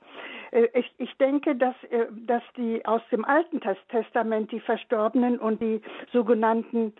[0.51, 5.61] Äh, ich, ich, denke, dass, äh, dass die aus dem Alten Testament die Verstorbenen und
[5.61, 6.93] die sogenannten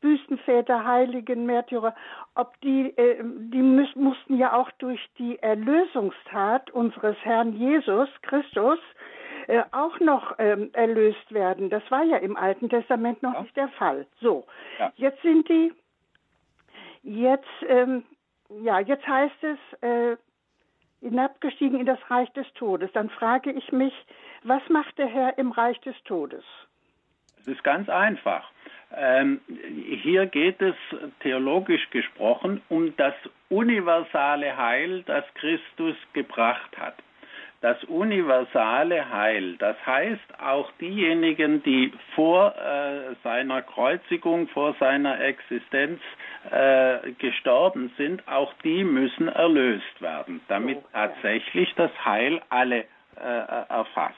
[0.00, 1.94] Wüstenväter, Heiligen, Märtyrer,
[2.34, 2.92] ob die,
[3.22, 3.62] die
[3.94, 8.80] mussten ja auch durch die Erlösungstat unseres Herrn Jesus Christus
[9.48, 11.70] äh, auch noch ähm, erlöst werden.
[11.70, 13.42] Das war ja im Alten Testament noch ja.
[13.42, 14.06] nicht der Fall.
[14.20, 14.46] So,
[14.78, 14.92] ja.
[14.96, 15.72] jetzt sind die,
[17.02, 18.04] jetzt, ähm,
[18.62, 20.16] ja, jetzt heißt es, äh,
[21.00, 22.90] hinabgestiegen in das Reich des Todes.
[22.92, 23.94] Dann frage ich mich,
[24.44, 26.44] was macht der Herr im Reich des Todes?
[27.40, 28.48] Es ist ganz einfach.
[28.94, 29.40] Ähm,
[30.02, 30.76] hier geht es
[31.20, 33.14] theologisch gesprochen um das
[33.48, 36.94] universale Heil, das Christus gebracht hat
[37.62, 39.56] das universale Heil.
[39.56, 46.00] Das heißt, auch diejenigen, die vor äh, seiner Kreuzigung, vor seiner Existenz
[46.50, 52.84] äh, gestorben sind, auch die müssen erlöst werden, damit oh, tatsächlich das Heil alle
[53.16, 54.16] äh, erfasst.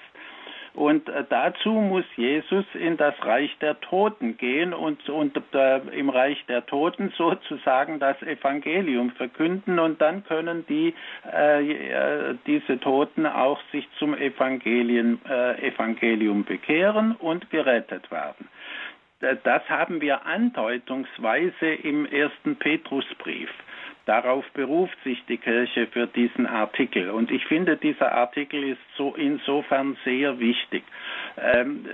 [0.75, 6.11] Und äh, dazu muss Jesus in das Reich der Toten gehen und, und äh, im
[6.11, 10.93] Reich der Toten sozusagen das Evangelium verkünden und dann können die,
[11.33, 18.49] äh, äh diese Toten auch sich zum Evangelium, äh, Evangelium bekehren und gerettet werden.
[19.45, 23.49] Das haben wir andeutungsweise im ersten Petrusbrief.
[24.07, 27.11] Darauf beruft sich die Kirche für diesen Artikel.
[27.11, 30.85] Und ich finde, dieser Artikel ist so insofern sehr wichtig.
[31.39, 31.87] Ähm,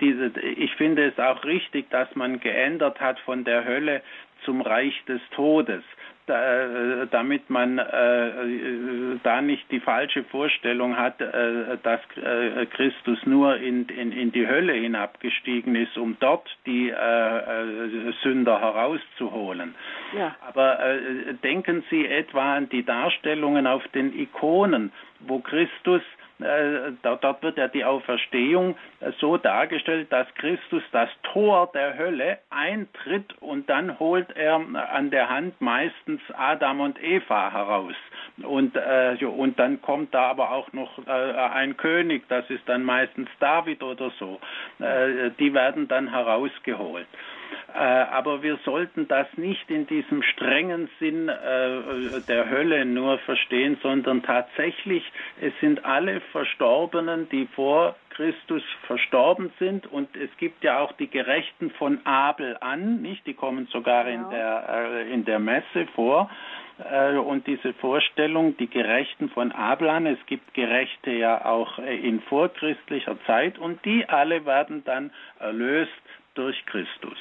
[0.00, 4.02] diese, ich finde es auch richtig, dass man geändert hat von der Hölle
[4.44, 5.82] zum Reich des Todes
[6.26, 13.56] da, damit man äh, da nicht die falsche Vorstellung hat, äh, dass äh, Christus nur
[13.56, 19.74] in, in, in, die Hölle hinabgestiegen ist, um dort die äh, äh, Sünder herauszuholen.
[20.16, 20.34] Ja.
[20.46, 27.42] Aber äh, denken Sie etwa an die Darstellungen auf den Ikonen, wo Christus äh, dort
[27.42, 33.68] wird ja die Auferstehung äh, so dargestellt, dass Christus das Tor der Hölle eintritt und
[33.70, 37.94] dann holt er an der Hand meistens Adam und Eva heraus.
[38.42, 42.82] Und, äh, und dann kommt da aber auch noch äh, ein König, das ist dann
[42.84, 44.38] meistens David oder so.
[44.78, 47.06] Äh, die werden dann herausgeholt.
[47.76, 53.76] Äh, aber wir sollten das nicht in diesem strengen Sinn äh, der Hölle nur verstehen,
[53.82, 55.04] sondern tatsächlich,
[55.42, 61.08] es sind alle Verstorbenen, die vor Christus verstorben sind und es gibt ja auch die
[61.08, 63.26] Gerechten von Abel an, nicht?
[63.26, 66.30] Die kommen sogar in der äh, in der Messe vor
[67.24, 73.16] und diese Vorstellung, die Gerechten von Abel an, es gibt Gerechte ja auch in vorchristlicher
[73.24, 75.90] Zeit und die alle werden dann erlöst
[76.34, 77.16] durch Christus.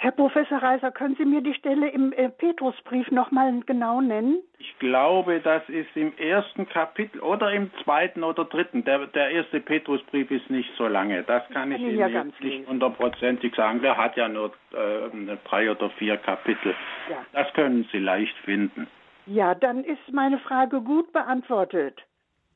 [0.00, 4.38] Herr Professor Reiser, können Sie mir die Stelle im äh, Petrusbrief nochmal genau nennen?
[4.60, 8.84] Ich glaube, das ist im ersten Kapitel oder im zweiten oder dritten.
[8.84, 11.24] Der, der erste Petrusbrief ist nicht so lange.
[11.24, 13.82] Das kann, kann ich Ihnen ja nicht hundertprozentig sagen.
[13.82, 16.76] Der hat ja nur äh, drei oder vier Kapitel.
[17.10, 17.16] Ja.
[17.32, 18.86] Das können Sie leicht finden.
[19.26, 22.00] Ja, dann ist meine Frage gut beantwortet.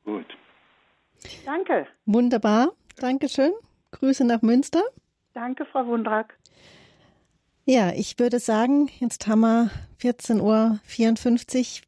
[0.05, 0.25] Gut.
[1.45, 1.87] Danke.
[2.05, 2.69] Wunderbar.
[3.01, 3.51] Dankeschön.
[3.91, 4.81] Grüße nach Münster.
[5.33, 6.35] Danke, Frau Wundrak.
[7.65, 11.83] Ja, ich würde sagen, jetzt haben wir 14.54 Uhr.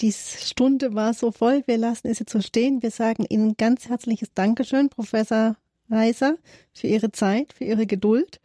[0.00, 1.62] Die Stunde war so voll.
[1.66, 2.82] Wir lassen es jetzt so stehen.
[2.82, 5.56] Wir sagen Ihnen ganz herzliches Dankeschön, Professor
[5.88, 6.36] Reiser,
[6.72, 8.40] für Ihre Zeit, für Ihre Geduld.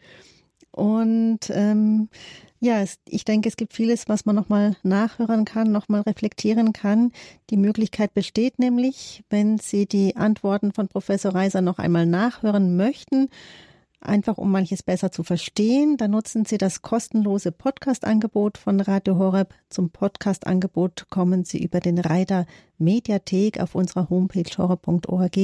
[0.69, 2.09] Und ähm,
[2.59, 7.11] ja, es, ich denke, es gibt vieles, was man nochmal nachhören kann, nochmal reflektieren kann.
[7.49, 13.29] Die Möglichkeit besteht nämlich, wenn Sie die Antworten von Professor Reiser noch einmal nachhören möchten,
[14.01, 19.53] einfach um manches besser zu verstehen, dann nutzen Sie das kostenlose Podcast-Angebot von Radio Horeb.
[19.69, 22.45] Zum Podcast-Angebot kommen Sie über den Reiter
[22.77, 25.37] Mediathek auf unserer Homepage horeb.org,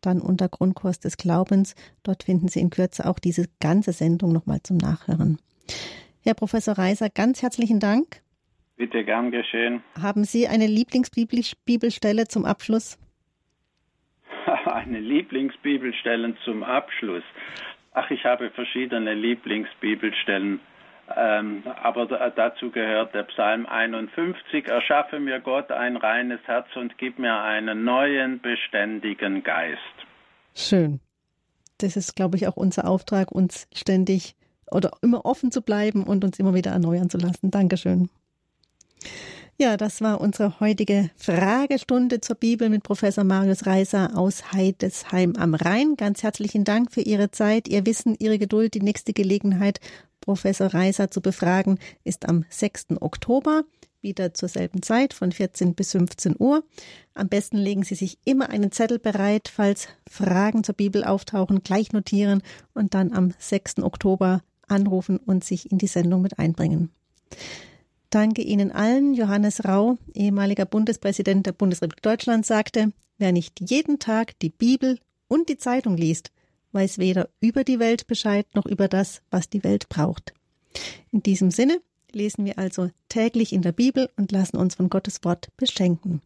[0.00, 1.74] dann unter Grundkurs des Glaubens.
[2.02, 5.38] Dort finden Sie in Kürze auch diese ganze Sendung nochmal zum Nachhören.
[6.22, 8.22] Herr Professor Reiser, ganz herzlichen Dank.
[8.76, 9.82] Bitte gern geschehen.
[10.00, 12.98] Haben Sie eine Lieblingsbibelstelle zum Abschluss?
[14.64, 17.22] eine Lieblingsbibelstelle zum Abschluss.
[17.94, 20.60] Ach, ich habe verschiedene Lieblingsbibelstellen.
[21.16, 24.66] Ähm, aber dazu gehört der Psalm 51.
[24.66, 29.78] Erschaffe mir Gott ein reines Herz und gib mir einen neuen, beständigen Geist.
[30.54, 31.00] Schön.
[31.78, 34.34] Das ist, glaube ich, auch unser Auftrag, uns ständig
[34.70, 37.50] oder immer offen zu bleiben und uns immer wieder erneuern zu lassen.
[37.50, 38.08] Dankeschön.
[39.56, 45.54] Ja, das war unsere heutige Fragestunde zur Bibel mit Professor Marius Reiser aus Heidesheim am
[45.54, 45.94] Rhein.
[45.96, 48.74] Ganz herzlichen Dank für Ihre Zeit, Ihr Wissen, Ihre Geduld.
[48.74, 49.78] Die nächste Gelegenheit,
[50.20, 53.00] Professor Reiser zu befragen, ist am 6.
[53.00, 53.62] Oktober,
[54.00, 56.64] wieder zur selben Zeit von 14 bis 15 Uhr.
[57.14, 61.92] Am besten legen Sie sich immer einen Zettel bereit, falls Fragen zur Bibel auftauchen, gleich
[61.92, 62.42] notieren
[62.74, 63.84] und dann am 6.
[63.84, 66.90] Oktober anrufen und sich in die Sendung mit einbringen.
[68.14, 69.14] Danke Ihnen allen.
[69.14, 75.48] Johannes Rau, ehemaliger Bundespräsident der Bundesrepublik Deutschland, sagte, wer nicht jeden Tag die Bibel und
[75.48, 76.30] die Zeitung liest,
[76.70, 80.32] weiß weder über die Welt Bescheid noch über das, was die Welt braucht.
[81.10, 81.80] In diesem Sinne
[82.12, 86.22] lesen wir also täglich in der Bibel und lassen uns von Gottes Wort beschenken.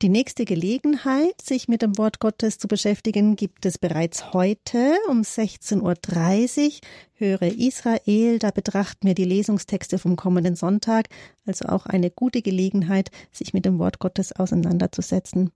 [0.00, 5.22] Die nächste Gelegenheit, sich mit dem Wort Gottes zu beschäftigen, gibt es bereits heute um
[5.22, 6.72] 16.30 Uhr.
[7.14, 11.08] Höre Israel, da betrachten wir die Lesungstexte vom kommenden Sonntag,
[11.46, 15.50] also auch eine gute Gelegenheit, sich mit dem Wort Gottes auseinanderzusetzen.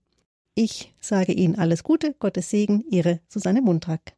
[0.55, 4.11] Ich sage Ihnen alles Gute, Gottes Segen, Ihre Susanne Mundrak.